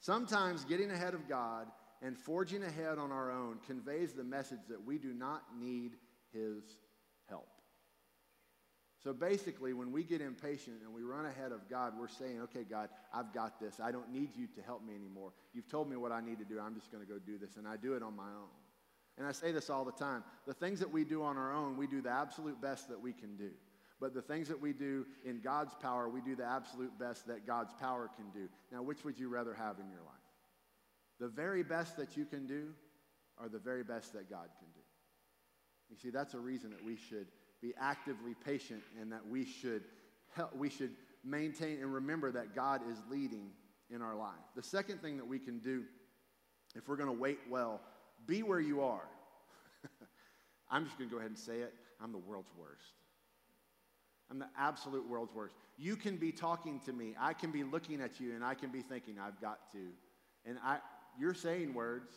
Sometimes 0.00 0.64
getting 0.64 0.90
ahead 0.90 1.12
of 1.12 1.28
God 1.28 1.66
and 2.00 2.18
forging 2.18 2.62
ahead 2.62 2.96
on 2.96 3.12
our 3.12 3.30
own 3.30 3.58
conveys 3.66 4.14
the 4.14 4.24
message 4.24 4.60
that 4.70 4.82
we 4.82 4.96
do 4.96 5.12
not 5.12 5.42
need 5.60 5.92
His 6.32 6.62
help. 7.28 7.48
So 9.02 9.12
basically, 9.12 9.74
when 9.74 9.92
we 9.92 10.02
get 10.02 10.22
impatient 10.22 10.76
and 10.82 10.94
we 10.94 11.02
run 11.02 11.26
ahead 11.26 11.52
of 11.52 11.68
God, 11.68 11.92
we're 12.00 12.08
saying, 12.08 12.40
okay, 12.40 12.64
God, 12.64 12.88
I've 13.12 13.34
got 13.34 13.60
this. 13.60 13.80
I 13.80 13.92
don't 13.92 14.10
need 14.10 14.30
you 14.34 14.46
to 14.46 14.62
help 14.62 14.82
me 14.82 14.94
anymore. 14.94 15.32
You've 15.52 15.68
told 15.68 15.90
me 15.90 15.96
what 15.96 16.10
I 16.10 16.22
need 16.22 16.38
to 16.38 16.44
do. 16.46 16.58
I'm 16.58 16.74
just 16.74 16.90
going 16.90 17.04
to 17.04 17.10
go 17.10 17.18
do 17.18 17.36
this. 17.36 17.56
And 17.58 17.68
I 17.68 17.76
do 17.76 17.92
it 17.96 18.02
on 18.02 18.16
my 18.16 18.28
own. 18.28 18.63
And 19.16 19.26
I 19.26 19.32
say 19.32 19.52
this 19.52 19.70
all 19.70 19.84
the 19.84 19.92
time 19.92 20.24
the 20.46 20.54
things 20.54 20.80
that 20.80 20.90
we 20.90 21.04
do 21.04 21.22
on 21.22 21.36
our 21.36 21.52
own, 21.52 21.76
we 21.76 21.86
do 21.86 22.00
the 22.00 22.10
absolute 22.10 22.60
best 22.60 22.88
that 22.88 23.00
we 23.00 23.12
can 23.12 23.36
do. 23.36 23.50
But 24.00 24.12
the 24.12 24.22
things 24.22 24.48
that 24.48 24.60
we 24.60 24.72
do 24.72 25.06
in 25.24 25.40
God's 25.40 25.72
power, 25.80 26.08
we 26.08 26.20
do 26.20 26.34
the 26.34 26.44
absolute 26.44 26.98
best 26.98 27.26
that 27.28 27.46
God's 27.46 27.72
power 27.74 28.10
can 28.16 28.26
do. 28.30 28.48
Now, 28.72 28.82
which 28.82 29.04
would 29.04 29.18
you 29.18 29.28
rather 29.28 29.54
have 29.54 29.78
in 29.78 29.88
your 29.88 30.00
life? 30.00 30.14
The 31.20 31.28
very 31.28 31.62
best 31.62 31.96
that 31.96 32.16
you 32.16 32.24
can 32.24 32.46
do 32.46 32.68
or 33.40 33.48
the 33.48 33.58
very 33.58 33.84
best 33.84 34.12
that 34.14 34.28
God 34.28 34.48
can 34.58 34.68
do? 34.74 34.80
You 35.90 35.96
see, 35.96 36.10
that's 36.10 36.34
a 36.34 36.38
reason 36.38 36.70
that 36.70 36.84
we 36.84 36.96
should 36.96 37.28
be 37.62 37.72
actively 37.80 38.34
patient 38.44 38.82
and 39.00 39.12
that 39.12 39.26
we 39.26 39.44
should 39.44 39.84
help, 40.34 40.54
we 40.56 40.68
should 40.68 40.90
maintain 41.24 41.78
and 41.80 41.94
remember 41.94 42.32
that 42.32 42.54
God 42.54 42.82
is 42.90 42.98
leading 43.08 43.50
in 43.90 44.02
our 44.02 44.16
life. 44.16 44.34
The 44.56 44.62
second 44.62 45.00
thing 45.00 45.16
that 45.16 45.26
we 45.26 45.38
can 45.38 45.60
do 45.60 45.84
if 46.74 46.88
we're 46.88 46.96
going 46.96 47.08
to 47.08 47.20
wait 47.20 47.38
well 47.48 47.80
be 48.26 48.42
where 48.42 48.60
you 48.60 48.82
are. 48.82 49.06
I'm 50.70 50.84
just 50.84 50.98
going 50.98 51.08
to 51.08 51.14
go 51.14 51.18
ahead 51.18 51.30
and 51.30 51.38
say 51.38 51.58
it. 51.58 51.74
I'm 52.00 52.12
the 52.12 52.18
world's 52.18 52.50
worst. 52.58 52.92
I'm 54.30 54.38
the 54.38 54.48
absolute 54.58 55.08
world's 55.08 55.34
worst. 55.34 55.54
You 55.78 55.96
can 55.96 56.16
be 56.16 56.32
talking 56.32 56.80
to 56.86 56.92
me. 56.92 57.14
I 57.20 57.34
can 57.34 57.50
be 57.50 57.62
looking 57.62 58.00
at 58.00 58.20
you, 58.20 58.34
and 58.34 58.44
I 58.44 58.54
can 58.54 58.70
be 58.70 58.80
thinking, 58.80 59.16
I've 59.18 59.40
got 59.40 59.70
to. 59.72 59.78
And 60.46 60.58
I, 60.64 60.78
you're 61.18 61.34
saying 61.34 61.74
words, 61.74 62.12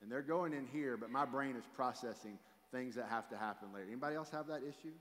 and 0.00 0.10
they're 0.10 0.22
going 0.22 0.52
in 0.52 0.66
here, 0.66 0.96
but 0.96 1.10
my 1.10 1.24
brain 1.24 1.56
is 1.56 1.64
processing 1.74 2.38
things 2.72 2.94
that 2.94 3.06
have 3.08 3.28
to 3.28 3.36
happen 3.36 3.68
later. 3.72 3.86
Anybody 3.88 4.16
else 4.16 4.30
have 4.30 4.46
that 4.48 4.62
issue? 4.62 4.94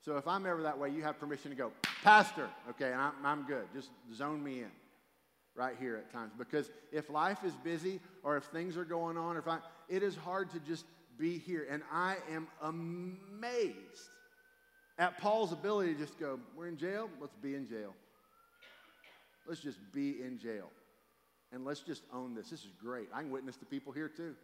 So 0.00 0.16
if 0.16 0.28
I'm 0.28 0.46
ever 0.46 0.62
that 0.62 0.78
way, 0.78 0.90
you 0.90 1.02
have 1.02 1.18
permission 1.18 1.50
to 1.50 1.56
go, 1.56 1.72
Pastor, 2.02 2.48
okay, 2.70 2.92
and 2.92 3.00
I'm, 3.00 3.12
I'm 3.24 3.42
good. 3.42 3.64
Just 3.74 3.90
zone 4.14 4.42
me 4.42 4.60
in 4.60 4.70
right 5.56 5.74
here 5.78 5.96
at 5.96 6.12
times. 6.12 6.32
Because 6.36 6.70
if 6.92 7.10
life 7.10 7.38
is 7.44 7.52
busy 7.64 8.00
or 8.22 8.36
if 8.36 8.44
things 8.44 8.76
are 8.76 8.84
going 8.84 9.16
on, 9.16 9.36
or 9.36 9.40
if 9.40 9.48
I, 9.48 9.58
it 9.88 10.02
is 10.02 10.16
hard 10.16 10.50
to 10.50 10.60
just 10.60 10.84
be 11.18 11.38
here. 11.38 11.66
And 11.70 11.82
I 11.92 12.16
am 12.32 12.46
amazed 12.62 14.10
at 14.98 15.18
Paul's 15.18 15.52
ability 15.52 15.94
to 15.94 16.00
just 16.00 16.18
go, 16.18 16.38
We're 16.56 16.68
in 16.68 16.76
jail, 16.76 17.08
let's 17.20 17.36
be 17.36 17.54
in 17.54 17.68
jail. 17.68 17.94
Let's 19.46 19.60
just 19.60 19.78
be 19.92 20.22
in 20.22 20.38
jail. 20.38 20.70
And 21.52 21.64
let's 21.64 21.80
just 21.80 22.02
own 22.12 22.34
this. 22.34 22.50
This 22.50 22.60
is 22.60 22.72
great. 22.80 23.08
I 23.14 23.22
can 23.22 23.30
witness 23.30 23.56
to 23.58 23.64
people 23.64 23.92
here 23.92 24.08
too. 24.08 24.34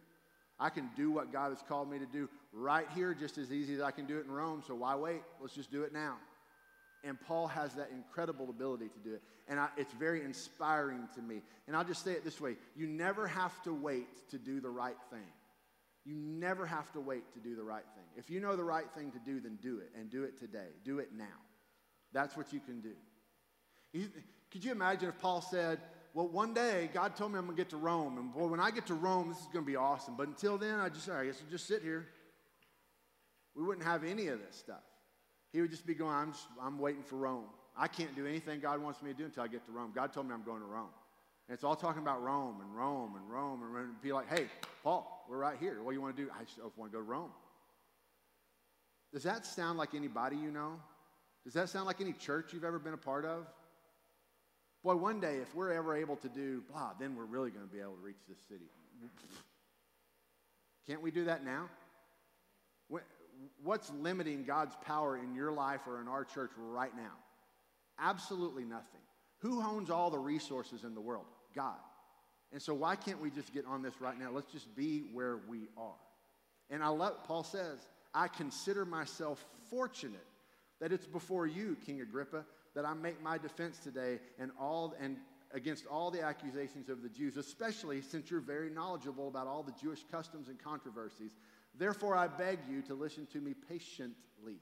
I 0.59 0.69
can 0.69 0.89
do 0.95 1.11
what 1.11 1.33
God 1.33 1.49
has 1.49 1.61
called 1.67 1.91
me 1.91 1.99
to 1.99 2.05
do 2.05 2.29
right 2.53 2.87
here 2.95 3.13
just 3.13 3.37
as 3.37 3.51
easy 3.51 3.73
as 3.75 3.81
I 3.81 3.91
can 3.91 4.05
do 4.05 4.17
it 4.17 4.25
in 4.25 4.31
Rome, 4.31 4.63
so 4.65 4.75
why 4.75 4.95
wait? 4.95 5.21
Let's 5.41 5.55
just 5.55 5.71
do 5.71 5.83
it 5.83 5.91
now. 5.91 6.15
And 7.03 7.19
Paul 7.19 7.47
has 7.47 7.73
that 7.75 7.89
incredible 7.91 8.49
ability 8.49 8.87
to 8.87 8.99
do 8.99 9.13
it. 9.15 9.21
And 9.47 9.59
I, 9.59 9.67
it's 9.75 9.93
very 9.93 10.23
inspiring 10.23 11.07
to 11.15 11.21
me. 11.21 11.41
And 11.67 11.75
I'll 11.75 11.83
just 11.83 12.03
say 12.03 12.13
it 12.13 12.23
this 12.23 12.39
way 12.39 12.55
you 12.75 12.87
never 12.87 13.27
have 13.27 13.61
to 13.63 13.73
wait 13.73 14.29
to 14.29 14.37
do 14.37 14.59
the 14.59 14.69
right 14.69 14.97
thing. 15.09 15.19
You 16.05 16.15
never 16.15 16.65
have 16.65 16.91
to 16.93 16.99
wait 16.99 17.33
to 17.33 17.39
do 17.39 17.55
the 17.55 17.63
right 17.63 17.85
thing. 17.95 18.03
If 18.17 18.29
you 18.29 18.39
know 18.39 18.55
the 18.55 18.63
right 18.63 18.89
thing 18.95 19.11
to 19.11 19.19
do, 19.19 19.39
then 19.39 19.57
do 19.61 19.79
it 19.79 19.91
and 19.97 20.09
do 20.09 20.23
it 20.23 20.37
today. 20.37 20.67
Do 20.83 20.99
it 20.99 21.09
now. 21.15 21.23
That's 22.11 22.35
what 22.35 22.51
you 22.53 22.59
can 22.59 22.81
do. 22.81 22.93
You, 23.93 24.09
could 24.51 24.63
you 24.63 24.71
imagine 24.71 25.09
if 25.09 25.19
Paul 25.19 25.41
said, 25.41 25.79
Well, 26.13 26.27
one 26.27 26.53
day 26.53 26.89
God 26.93 27.15
told 27.15 27.31
me 27.31 27.37
I'm 27.37 27.45
going 27.45 27.57
to 27.57 27.61
get 27.61 27.69
to 27.71 27.77
Rome, 27.77 28.17
and 28.17 28.33
boy, 28.33 28.47
when 28.47 28.59
I 28.59 28.71
get 28.71 28.85
to 28.87 28.93
Rome, 28.93 29.29
this 29.29 29.39
is 29.39 29.47
going 29.47 29.65
to 29.65 29.71
be 29.71 29.75
awesome. 29.75 30.15
But 30.15 30.27
until 30.27 30.57
then, 30.57 30.79
I 30.79 30.89
just, 30.89 31.09
I 31.09 31.25
guess 31.25 31.41
I'll 31.43 31.51
just 31.51 31.67
sit 31.67 31.81
here. 31.81 32.07
We 33.55 33.63
wouldn't 33.63 33.85
have 33.85 34.03
any 34.03 34.27
of 34.27 34.39
this 34.39 34.55
stuff. 34.55 34.83
He 35.53 35.61
would 35.61 35.71
just 35.71 35.85
be 35.85 35.93
going, 35.93 36.13
I'm, 36.13 36.31
just, 36.31 36.47
I'm 36.61 36.79
waiting 36.79 37.03
for 37.03 37.15
Rome. 37.15 37.45
I 37.77 37.87
can't 37.87 38.15
do 38.15 38.25
anything 38.27 38.59
God 38.59 38.81
wants 38.81 39.01
me 39.01 39.11
to 39.11 39.17
do 39.17 39.25
until 39.25 39.43
I 39.43 39.47
get 39.47 39.65
to 39.65 39.71
Rome. 39.71 39.91
God 39.95 40.11
told 40.11 40.27
me 40.27 40.33
I'm 40.33 40.43
going 40.43 40.61
to 40.61 40.67
Rome. 40.67 40.89
And 41.47 41.53
it's 41.53 41.63
all 41.63 41.75
talking 41.75 42.01
about 42.01 42.23
Rome 42.23 42.61
and 42.61 42.75
Rome 42.75 43.15
and 43.15 43.29
Rome 43.29 43.61
and 43.61 43.73
Rome. 43.73 43.95
Be 44.01 44.13
like, 44.13 44.29
hey, 44.29 44.47
Paul, 44.83 45.25
we're 45.29 45.37
right 45.37 45.57
here. 45.59 45.81
What 45.83 45.91
do 45.91 45.95
you 45.95 46.01
want 46.01 46.15
to 46.17 46.23
do? 46.23 46.29
I 46.31 46.43
just 46.43 46.59
want 46.77 46.91
to 46.91 46.97
go 46.97 47.03
to 47.03 47.09
Rome. 47.09 47.31
Does 49.13 49.23
that 49.23 49.45
sound 49.45 49.77
like 49.77 49.93
anybody 49.93 50.37
you 50.37 50.49
know? 50.49 50.79
Does 51.43 51.53
that 51.53 51.69
sound 51.69 51.85
like 51.85 52.01
any 52.01 52.13
church 52.13 52.53
you've 52.53 52.63
ever 52.63 52.79
been 52.79 52.93
a 52.93 52.97
part 52.97 53.25
of? 53.25 53.45
Boy, 54.83 54.95
one 54.95 55.19
day, 55.19 55.37
if 55.37 55.53
we're 55.53 55.71
ever 55.71 55.95
able 55.95 56.15
to 56.17 56.29
do 56.29 56.63
blah, 56.71 56.91
then 56.99 57.15
we're 57.15 57.25
really 57.25 57.51
going 57.51 57.65
to 57.65 57.71
be 57.71 57.79
able 57.79 57.93
to 57.93 58.01
reach 58.01 58.17
this 58.27 58.39
city. 58.49 58.65
Can't 60.87 61.01
we 61.01 61.11
do 61.11 61.25
that 61.25 61.45
now? 61.45 61.69
What's 63.63 63.91
limiting 63.91 64.43
God's 64.43 64.75
power 64.85 65.17
in 65.17 65.35
your 65.35 65.51
life 65.51 65.81
or 65.87 66.01
in 66.01 66.07
our 66.07 66.25
church 66.25 66.51
right 66.57 66.95
now? 66.95 67.13
Absolutely 67.99 68.63
nothing. 68.63 69.01
Who 69.39 69.61
owns 69.61 69.89
all 69.89 70.09
the 70.09 70.19
resources 70.19 70.83
in 70.83 70.95
the 70.95 71.01
world? 71.01 71.25
God. 71.55 71.77
And 72.51 72.61
so 72.61 72.73
why 72.73 72.95
can't 72.95 73.19
we 73.19 73.29
just 73.29 73.53
get 73.53 73.65
on 73.65 73.81
this 73.81 73.99
right 73.99 74.17
now? 74.17 74.29
Let's 74.31 74.51
just 74.51 74.73
be 74.75 75.03
where 75.11 75.39
we 75.47 75.67
are. 75.77 75.93
And 76.69 76.83
I 76.83 76.87
love 76.89 77.23
Paul 77.25 77.43
says, 77.43 77.79
I 78.13 78.27
consider 78.27 78.85
myself 78.85 79.43
fortunate 79.69 80.25
that 80.79 80.91
it's 80.91 81.07
before 81.07 81.47
you, 81.47 81.77
King 81.85 82.01
Agrippa, 82.01 82.45
that 82.75 82.85
I 82.85 82.93
make 82.93 83.21
my 83.21 83.37
defense 83.37 83.79
today 83.79 84.19
and 84.39 84.51
all 84.59 84.95
and 84.99 85.17
against 85.53 85.85
all 85.85 86.09
the 86.09 86.21
accusations 86.21 86.89
of 86.89 87.03
the 87.03 87.09
Jews, 87.09 87.37
especially 87.37 88.01
since 88.01 88.31
you're 88.31 88.41
very 88.41 88.71
knowledgeable 88.71 89.27
about 89.27 89.45
all 89.45 89.61
the 89.61 89.73
Jewish 89.79 90.03
customs 90.11 90.47
and 90.47 90.57
controversies. 90.61 91.31
Therefore, 91.77 92.15
I 92.15 92.27
beg 92.27 92.59
you 92.69 92.81
to 92.83 92.93
listen 92.93 93.25
to 93.33 93.39
me 93.39 93.53
patiently. 93.67 94.59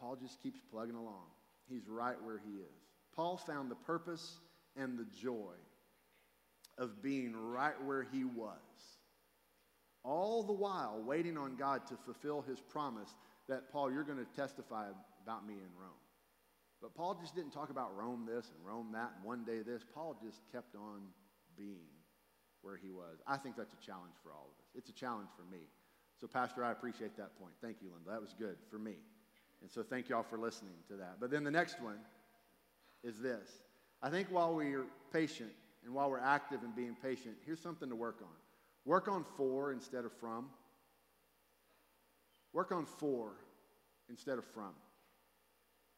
Paul 0.00 0.16
just 0.16 0.42
keeps 0.42 0.60
plugging 0.70 0.94
along. 0.94 1.24
He's 1.68 1.88
right 1.88 2.16
where 2.22 2.38
he 2.38 2.56
is. 2.60 2.82
Paul 3.14 3.36
found 3.36 3.70
the 3.70 3.76
purpose 3.76 4.38
and 4.76 4.98
the 4.98 5.06
joy 5.20 5.54
of 6.78 7.02
being 7.02 7.34
right 7.34 7.74
where 7.84 8.06
he 8.12 8.24
was, 8.24 8.58
all 10.04 10.42
the 10.42 10.52
while 10.52 11.02
waiting 11.04 11.36
on 11.36 11.56
God 11.56 11.86
to 11.88 11.96
fulfill 12.04 12.42
his 12.42 12.60
promise 12.60 13.12
that, 13.48 13.72
Paul, 13.72 13.90
you're 13.90 14.04
going 14.04 14.24
to 14.24 14.36
testify 14.36 14.86
about 15.22 15.46
me 15.46 15.54
in 15.54 15.70
Rome. 15.80 15.90
But 16.80 16.94
Paul 16.94 17.18
just 17.20 17.34
didn't 17.34 17.50
talk 17.50 17.70
about 17.70 17.96
Rome 17.96 18.24
this 18.24 18.52
and 18.54 18.64
Rome 18.64 18.90
that 18.92 19.12
and 19.16 19.24
one 19.24 19.44
day 19.44 19.62
this. 19.66 19.82
Paul 19.92 20.16
just 20.22 20.40
kept 20.52 20.76
on 20.76 21.00
being 21.56 21.88
where 22.62 22.76
he 22.76 22.90
was. 22.90 23.18
I 23.26 23.36
think 23.36 23.56
that's 23.56 23.72
a 23.72 23.84
challenge 23.84 24.14
for 24.22 24.30
all 24.32 24.46
of 24.46 24.64
us. 24.64 24.70
It's 24.76 24.88
a 24.88 24.92
challenge 24.92 25.30
for 25.36 25.42
me. 25.50 25.62
So, 26.20 26.26
Pastor, 26.26 26.64
I 26.64 26.72
appreciate 26.72 27.16
that 27.16 27.38
point. 27.38 27.52
Thank 27.62 27.76
you, 27.80 27.90
Linda. 27.92 28.10
That 28.10 28.20
was 28.20 28.34
good 28.38 28.56
for 28.70 28.78
me. 28.78 28.94
And 29.62 29.70
so, 29.70 29.82
thank 29.82 30.08
you 30.08 30.16
all 30.16 30.22
for 30.22 30.38
listening 30.38 30.74
to 30.88 30.96
that. 30.96 31.16
But 31.20 31.30
then 31.30 31.44
the 31.44 31.50
next 31.50 31.80
one 31.80 31.98
is 33.04 33.18
this 33.18 33.48
I 34.02 34.10
think 34.10 34.28
while 34.30 34.54
we're 34.54 34.86
patient 35.12 35.50
and 35.84 35.94
while 35.94 36.10
we're 36.10 36.20
active 36.20 36.62
in 36.62 36.72
being 36.72 36.96
patient, 37.02 37.36
here's 37.46 37.60
something 37.60 37.88
to 37.88 37.96
work 37.96 38.18
on 38.20 38.36
work 38.84 39.08
on 39.08 39.24
for 39.36 39.72
instead 39.72 40.04
of 40.04 40.12
from. 40.12 40.46
Work 42.52 42.72
on 42.72 42.86
for 42.86 43.32
instead 44.08 44.38
of 44.38 44.44
from. 44.44 44.72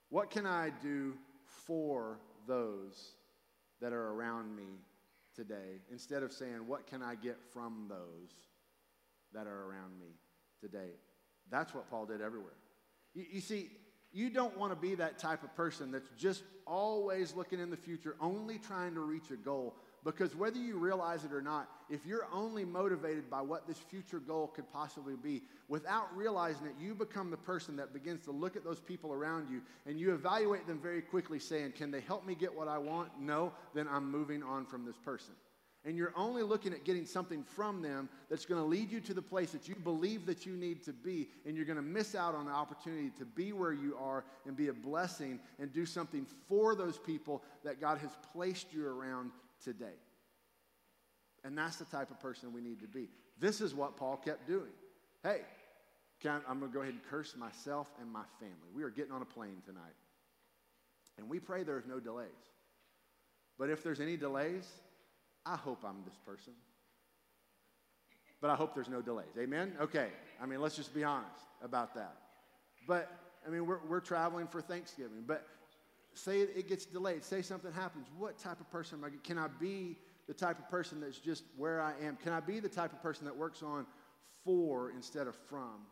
What 0.08 0.30
can 0.30 0.44
I 0.44 0.70
do 0.82 1.14
for 1.44 2.18
those 2.46 3.12
that 3.80 3.92
are 3.92 4.08
around 4.08 4.54
me 4.56 4.80
today 5.34 5.80
instead 5.90 6.22
of 6.22 6.32
saying, 6.32 6.66
What 6.66 6.86
can 6.86 7.02
I 7.02 7.14
get 7.14 7.38
from 7.52 7.86
those 7.88 8.34
that 9.34 9.46
are 9.46 9.64
around 9.64 9.98
me 9.98 10.14
today? 10.60 10.90
That's 11.50 11.74
what 11.74 11.90
Paul 11.90 12.06
did 12.06 12.20
everywhere. 12.20 12.54
You, 13.14 13.24
you 13.32 13.40
see, 13.40 13.70
you 14.12 14.30
don't 14.30 14.56
want 14.58 14.72
to 14.72 14.76
be 14.76 14.94
that 14.96 15.18
type 15.18 15.42
of 15.44 15.54
person 15.54 15.92
that's 15.92 16.10
just 16.16 16.42
always 16.66 17.34
looking 17.34 17.60
in 17.60 17.70
the 17.70 17.76
future, 17.76 18.16
only 18.20 18.58
trying 18.58 18.94
to 18.94 19.00
reach 19.00 19.30
a 19.30 19.36
goal. 19.36 19.74
Because 20.02 20.34
whether 20.34 20.58
you 20.58 20.78
realize 20.78 21.24
it 21.24 21.32
or 21.32 21.42
not, 21.42 21.68
if 21.90 22.06
you're 22.06 22.26
only 22.32 22.64
motivated 22.64 23.28
by 23.28 23.42
what 23.42 23.68
this 23.68 23.76
future 23.76 24.18
goal 24.18 24.46
could 24.46 24.70
possibly 24.72 25.14
be, 25.14 25.42
without 25.68 26.14
realizing 26.16 26.66
it, 26.66 26.72
you 26.80 26.94
become 26.94 27.30
the 27.30 27.36
person 27.36 27.76
that 27.76 27.92
begins 27.92 28.24
to 28.24 28.30
look 28.30 28.56
at 28.56 28.64
those 28.64 28.80
people 28.80 29.12
around 29.12 29.50
you 29.50 29.60
and 29.86 30.00
you 30.00 30.14
evaluate 30.14 30.66
them 30.66 30.80
very 30.80 31.02
quickly, 31.02 31.38
saying, 31.38 31.72
Can 31.72 31.90
they 31.90 32.00
help 32.00 32.26
me 32.26 32.34
get 32.34 32.54
what 32.54 32.66
I 32.66 32.78
want? 32.78 33.10
No, 33.20 33.52
then 33.74 33.86
I'm 33.88 34.10
moving 34.10 34.42
on 34.42 34.64
from 34.64 34.86
this 34.86 34.96
person 34.96 35.34
and 35.84 35.96
you're 35.96 36.12
only 36.14 36.42
looking 36.42 36.72
at 36.72 36.84
getting 36.84 37.06
something 37.06 37.42
from 37.42 37.80
them 37.80 38.08
that's 38.28 38.44
going 38.44 38.60
to 38.60 38.66
lead 38.66 38.90
you 38.90 39.00
to 39.00 39.14
the 39.14 39.22
place 39.22 39.52
that 39.52 39.66
you 39.66 39.74
believe 39.74 40.26
that 40.26 40.44
you 40.44 40.52
need 40.52 40.82
to 40.84 40.92
be, 40.92 41.28
and 41.46 41.56
you're 41.56 41.64
going 41.64 41.76
to 41.76 41.82
miss 41.82 42.14
out 42.14 42.34
on 42.34 42.44
the 42.44 42.52
opportunity 42.52 43.10
to 43.18 43.24
be 43.24 43.52
where 43.52 43.72
you 43.72 43.96
are 43.98 44.24
and 44.46 44.56
be 44.56 44.68
a 44.68 44.72
blessing 44.72 45.40
and 45.58 45.72
do 45.72 45.86
something 45.86 46.26
for 46.48 46.74
those 46.74 46.98
people 46.98 47.42
that 47.64 47.80
God 47.80 47.98
has 47.98 48.10
placed 48.32 48.72
you 48.72 48.86
around 48.86 49.30
today. 49.64 49.86
And 51.44 51.56
that's 51.56 51.76
the 51.76 51.86
type 51.86 52.10
of 52.10 52.20
person 52.20 52.52
we 52.52 52.60
need 52.60 52.80
to 52.80 52.88
be. 52.88 53.08
This 53.38 53.62
is 53.62 53.74
what 53.74 53.96
Paul 53.96 54.18
kept 54.18 54.46
doing. 54.46 54.72
Hey, 55.22 55.40
I, 56.24 56.40
I'm 56.46 56.58
going 56.58 56.70
to 56.70 56.74
go 56.74 56.82
ahead 56.82 56.92
and 56.92 57.02
curse 57.04 57.34
myself 57.36 57.90
and 58.00 58.12
my 58.12 58.24
family. 58.38 58.68
We 58.74 58.82
are 58.82 58.90
getting 58.90 59.12
on 59.12 59.22
a 59.22 59.26
plane 59.26 59.62
tonight. 59.64 59.94
And 61.16 61.28
we 61.28 61.40
pray 61.40 61.62
there's 61.62 61.86
no 61.86 62.00
delays. 62.00 62.28
But 63.58 63.70
if 63.70 63.82
there's 63.82 64.00
any 64.00 64.18
delays, 64.18 64.66
I 65.46 65.56
hope 65.56 65.84
I'm 65.84 66.02
this 66.04 66.18
person. 66.24 66.52
But 68.40 68.50
I 68.50 68.54
hope 68.54 68.74
there's 68.74 68.88
no 68.88 69.02
delays. 69.02 69.36
Amen? 69.38 69.74
Okay. 69.80 70.08
I 70.40 70.46
mean, 70.46 70.60
let's 70.60 70.76
just 70.76 70.94
be 70.94 71.04
honest 71.04 71.44
about 71.62 71.94
that. 71.94 72.16
But, 72.86 73.10
I 73.46 73.50
mean, 73.50 73.66
we're, 73.66 73.80
we're 73.86 74.00
traveling 74.00 74.46
for 74.46 74.62
Thanksgiving. 74.62 75.24
But 75.26 75.46
say 76.14 76.40
it 76.40 76.68
gets 76.68 76.86
delayed. 76.86 77.24
Say 77.24 77.42
something 77.42 77.72
happens. 77.72 78.06
What 78.18 78.38
type 78.38 78.60
of 78.60 78.70
person 78.70 78.98
am 78.98 79.04
I? 79.04 79.10
Can 79.26 79.38
I 79.38 79.48
be 79.60 79.98
the 80.26 80.34
type 80.34 80.58
of 80.58 80.70
person 80.70 81.00
that's 81.00 81.18
just 81.18 81.44
where 81.56 81.80
I 81.80 81.92
am? 82.02 82.16
Can 82.16 82.32
I 82.32 82.40
be 82.40 82.60
the 82.60 82.68
type 82.68 82.92
of 82.92 83.02
person 83.02 83.26
that 83.26 83.36
works 83.36 83.62
on 83.62 83.86
for 84.44 84.90
instead 84.92 85.26
of 85.26 85.36
from? 85.48 85.86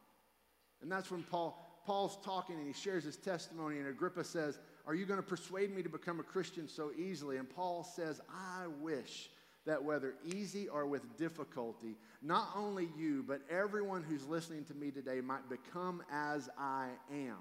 And 0.81 0.91
that's 0.91 1.11
when 1.11 1.23
Paul 1.25 1.65
Paul's 1.89 2.19
talking 2.23 2.57
and 2.57 2.67
he 2.67 2.75
shares 2.75 3.05
his 3.05 3.17
testimony, 3.17 3.79
and 3.79 3.89
Agrippa 3.89 4.23
says, 4.23 4.59
Are 4.87 4.95
you 4.95 5.07
going 5.07 5.19
to 5.19 5.27
persuade 5.27 5.75
me 5.75 5.83
to 5.83 5.89
become 5.89 6.21
a 6.21 6.23
Christian 6.23 6.69
so 6.69 6.91
easily? 6.99 7.39
And 7.39 7.49
Paul 7.49 7.83
says, 7.83 8.21
I 8.31 8.67
wish 8.83 9.31
that 9.69 9.85
whether 9.85 10.15
easy 10.35 10.67
or 10.67 10.87
with 10.87 11.19
difficulty, 11.19 11.95
not 12.23 12.49
only 12.57 12.89
you, 12.97 13.23
but 13.29 13.43
everyone 13.51 14.03
who's 14.03 14.27
listening 14.27 14.65
to 14.65 14.75
me 14.75 14.91
today 14.91 15.21
might 15.21 15.47
become 15.51 16.03
as 16.11 16.49
I 16.59 16.89
am, 17.13 17.37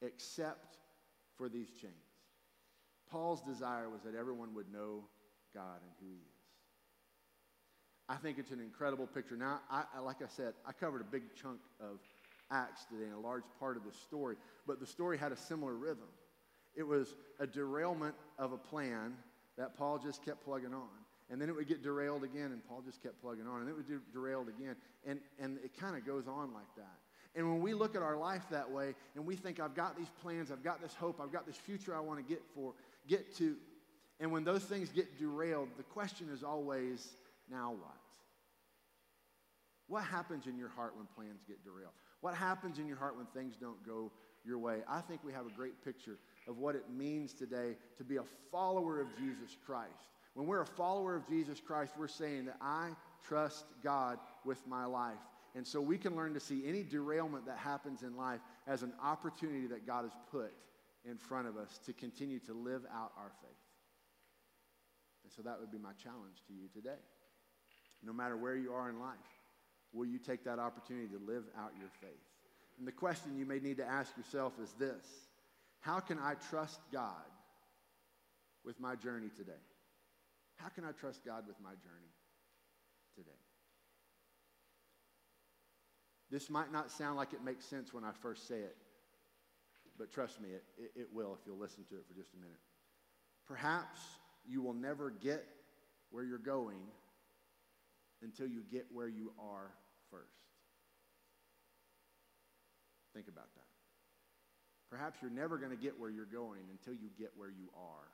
except 0.00 0.78
for 1.36 1.48
these 1.48 1.66
chains. 1.70 1.92
Paul's 3.10 3.42
desire 3.42 3.90
was 3.90 4.00
that 4.02 4.14
everyone 4.14 4.54
would 4.54 4.72
know 4.72 5.02
God 5.52 5.80
and 5.82 5.90
who 6.00 6.06
He 6.06 6.18
is. 6.18 6.22
I 8.08 8.14
think 8.14 8.38
it's 8.38 8.52
an 8.52 8.60
incredible 8.60 9.08
picture. 9.08 9.36
Now, 9.36 9.60
I, 9.68 9.82
I, 9.96 9.98
like 9.98 10.22
I 10.22 10.28
said, 10.28 10.54
I 10.64 10.70
covered 10.70 11.00
a 11.00 11.04
big 11.04 11.34
chunk 11.34 11.58
of 11.80 11.98
Acts 12.52 12.84
today 12.84 13.06
and 13.06 13.14
a 13.14 13.18
large 13.18 13.42
part 13.58 13.76
of 13.76 13.82
the 13.82 13.92
story, 13.92 14.36
but 14.68 14.78
the 14.78 14.86
story 14.86 15.18
had 15.18 15.32
a 15.32 15.36
similar 15.36 15.74
rhythm. 15.74 16.08
It 16.76 16.84
was 16.84 17.16
a 17.40 17.46
derailment 17.46 18.14
of 18.38 18.52
a 18.52 18.58
plan 18.58 19.14
that 19.58 19.76
Paul 19.76 19.98
just 19.98 20.24
kept 20.24 20.44
plugging 20.44 20.74
on 20.74 20.99
and 21.30 21.40
then 21.40 21.48
it 21.48 21.54
would 21.54 21.68
get 21.68 21.82
derailed 21.82 22.24
again, 22.24 22.46
and 22.52 22.66
Paul 22.66 22.82
just 22.84 23.02
kept 23.02 23.20
plugging 23.22 23.46
on, 23.46 23.60
and 23.60 23.68
it 23.68 23.76
would 23.76 23.88
get 23.88 24.12
derailed 24.12 24.48
again, 24.48 24.74
and, 25.06 25.20
and 25.38 25.58
it 25.64 25.78
kind 25.78 25.96
of 25.96 26.04
goes 26.04 26.26
on 26.26 26.52
like 26.52 26.74
that. 26.76 26.98
And 27.36 27.48
when 27.48 27.62
we 27.62 27.74
look 27.74 27.94
at 27.94 28.02
our 28.02 28.16
life 28.16 28.42
that 28.50 28.68
way, 28.68 28.94
and 29.14 29.24
we 29.24 29.36
think, 29.36 29.60
I've 29.60 29.74
got 29.74 29.96
these 29.96 30.10
plans, 30.20 30.50
I've 30.50 30.64
got 30.64 30.82
this 30.82 30.94
hope, 30.94 31.20
I've 31.22 31.32
got 31.32 31.46
this 31.46 31.56
future 31.56 31.94
I 31.94 32.00
want 32.00 32.18
to 32.18 32.24
get 32.24 32.42
for, 32.54 32.74
get 33.06 33.36
to, 33.36 33.56
and 34.18 34.32
when 34.32 34.44
those 34.44 34.64
things 34.64 34.90
get 34.90 35.18
derailed, 35.18 35.68
the 35.76 35.84
question 35.84 36.28
is 36.32 36.42
always, 36.42 37.08
now 37.50 37.70
what? 37.70 37.96
What 39.86 40.04
happens 40.04 40.46
in 40.46 40.56
your 40.56 40.68
heart 40.68 40.94
when 40.96 41.06
plans 41.16 41.42
get 41.48 41.64
derailed? 41.64 41.92
What 42.20 42.34
happens 42.34 42.78
in 42.78 42.86
your 42.86 42.96
heart 42.96 43.16
when 43.16 43.26
things 43.26 43.56
don't 43.56 43.84
go 43.84 44.12
your 44.44 44.58
way? 44.58 44.82
I 44.88 45.00
think 45.00 45.24
we 45.24 45.32
have 45.32 45.46
a 45.46 45.56
great 45.56 45.84
picture 45.84 46.18
of 46.46 46.58
what 46.58 46.74
it 46.74 46.84
means 46.90 47.32
today 47.32 47.76
to 47.98 48.04
be 48.04 48.16
a 48.16 48.24
follower 48.52 49.00
of 49.00 49.08
Jesus 49.16 49.56
Christ. 49.64 49.90
When 50.34 50.46
we're 50.46 50.62
a 50.62 50.66
follower 50.66 51.16
of 51.16 51.28
Jesus 51.28 51.60
Christ, 51.60 51.92
we're 51.98 52.08
saying 52.08 52.46
that 52.46 52.56
I 52.60 52.90
trust 53.26 53.64
God 53.82 54.18
with 54.44 54.64
my 54.66 54.84
life. 54.84 55.18
And 55.54 55.66
so 55.66 55.80
we 55.80 55.98
can 55.98 56.14
learn 56.14 56.34
to 56.34 56.40
see 56.40 56.62
any 56.66 56.84
derailment 56.84 57.46
that 57.46 57.58
happens 57.58 58.02
in 58.02 58.16
life 58.16 58.40
as 58.66 58.82
an 58.82 58.92
opportunity 59.02 59.66
that 59.66 59.86
God 59.86 60.04
has 60.04 60.12
put 60.30 60.52
in 61.04 61.16
front 61.16 61.48
of 61.48 61.56
us 61.56 61.80
to 61.86 61.92
continue 61.92 62.38
to 62.40 62.52
live 62.52 62.82
out 62.94 63.12
our 63.18 63.32
faith. 63.40 63.50
And 65.24 65.32
so 65.32 65.42
that 65.42 65.58
would 65.58 65.72
be 65.72 65.78
my 65.78 65.92
challenge 66.02 66.42
to 66.46 66.52
you 66.52 66.68
today. 66.72 67.00
No 68.02 68.12
matter 68.12 68.36
where 68.36 68.56
you 68.56 68.72
are 68.72 68.88
in 68.88 69.00
life, 69.00 69.16
will 69.92 70.06
you 70.06 70.18
take 70.18 70.44
that 70.44 70.58
opportunity 70.58 71.08
to 71.08 71.18
live 71.18 71.44
out 71.58 71.72
your 71.78 71.90
faith? 72.00 72.10
And 72.78 72.86
the 72.86 72.92
question 72.92 73.36
you 73.36 73.44
may 73.44 73.58
need 73.58 73.76
to 73.78 73.84
ask 73.84 74.16
yourself 74.16 74.54
is 74.62 74.72
this 74.78 75.04
How 75.80 76.00
can 76.00 76.18
I 76.18 76.34
trust 76.48 76.80
God 76.92 77.26
with 78.64 78.80
my 78.80 78.94
journey 78.94 79.28
today? 79.36 79.52
How 80.62 80.68
can 80.68 80.84
I 80.84 80.92
trust 80.92 81.24
God 81.24 81.46
with 81.46 81.56
my 81.62 81.70
journey 81.70 82.12
today? 83.16 83.30
This 86.30 86.50
might 86.50 86.70
not 86.70 86.90
sound 86.90 87.16
like 87.16 87.32
it 87.32 87.42
makes 87.42 87.64
sense 87.64 87.92
when 87.92 88.04
I 88.04 88.12
first 88.22 88.46
say 88.46 88.56
it, 88.56 88.76
but 89.98 90.12
trust 90.12 90.40
me, 90.40 90.50
it, 90.50 90.64
it, 90.78 91.00
it, 91.00 91.08
will 91.12 91.36
if 91.38 91.46
you'll 91.46 91.58
listen 91.58 91.84
to 91.90 91.96
it 91.96 92.04
for 92.06 92.14
just 92.14 92.34
a 92.34 92.36
minute. 92.36 92.60
Perhaps 93.48 94.00
you 94.46 94.62
will 94.62 94.74
never 94.74 95.10
get 95.10 95.44
where 96.10 96.22
you're 96.22 96.38
going 96.38 96.82
until 98.22 98.46
you 98.46 98.62
get 98.70 98.86
where 98.92 99.08
you 99.08 99.32
are 99.40 99.72
first. 100.10 100.28
Think 103.14 103.26
about 103.28 103.52
that. 103.54 103.64
Perhaps 104.90 105.18
you're 105.22 105.30
never 105.30 105.56
going 105.58 105.70
to 105.70 105.82
get 105.82 105.98
where 105.98 106.10
you're 106.10 106.26
going 106.26 106.62
until 106.70 106.94
you 106.94 107.08
get 107.18 107.30
where 107.36 107.50
you 107.50 107.70
are. 107.74 108.08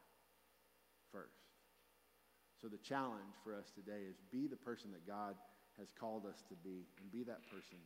So 2.61 2.69
the 2.69 2.79
challenge 2.79 3.37
for 3.45 3.55
us 3.55 3.71
today 3.75 4.05
is 4.09 4.16
be 4.33 4.47
the 4.47 4.57
person 4.57 4.90
that 4.92 5.07
God 5.07 5.35
has 5.79 5.88
called 5.99 6.25
us 6.27 6.42
to 6.49 6.55
be 6.57 6.87
and 7.01 7.12
be 7.12 7.23
that 7.25 7.49
person 7.51 7.79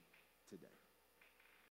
today. 0.49 0.80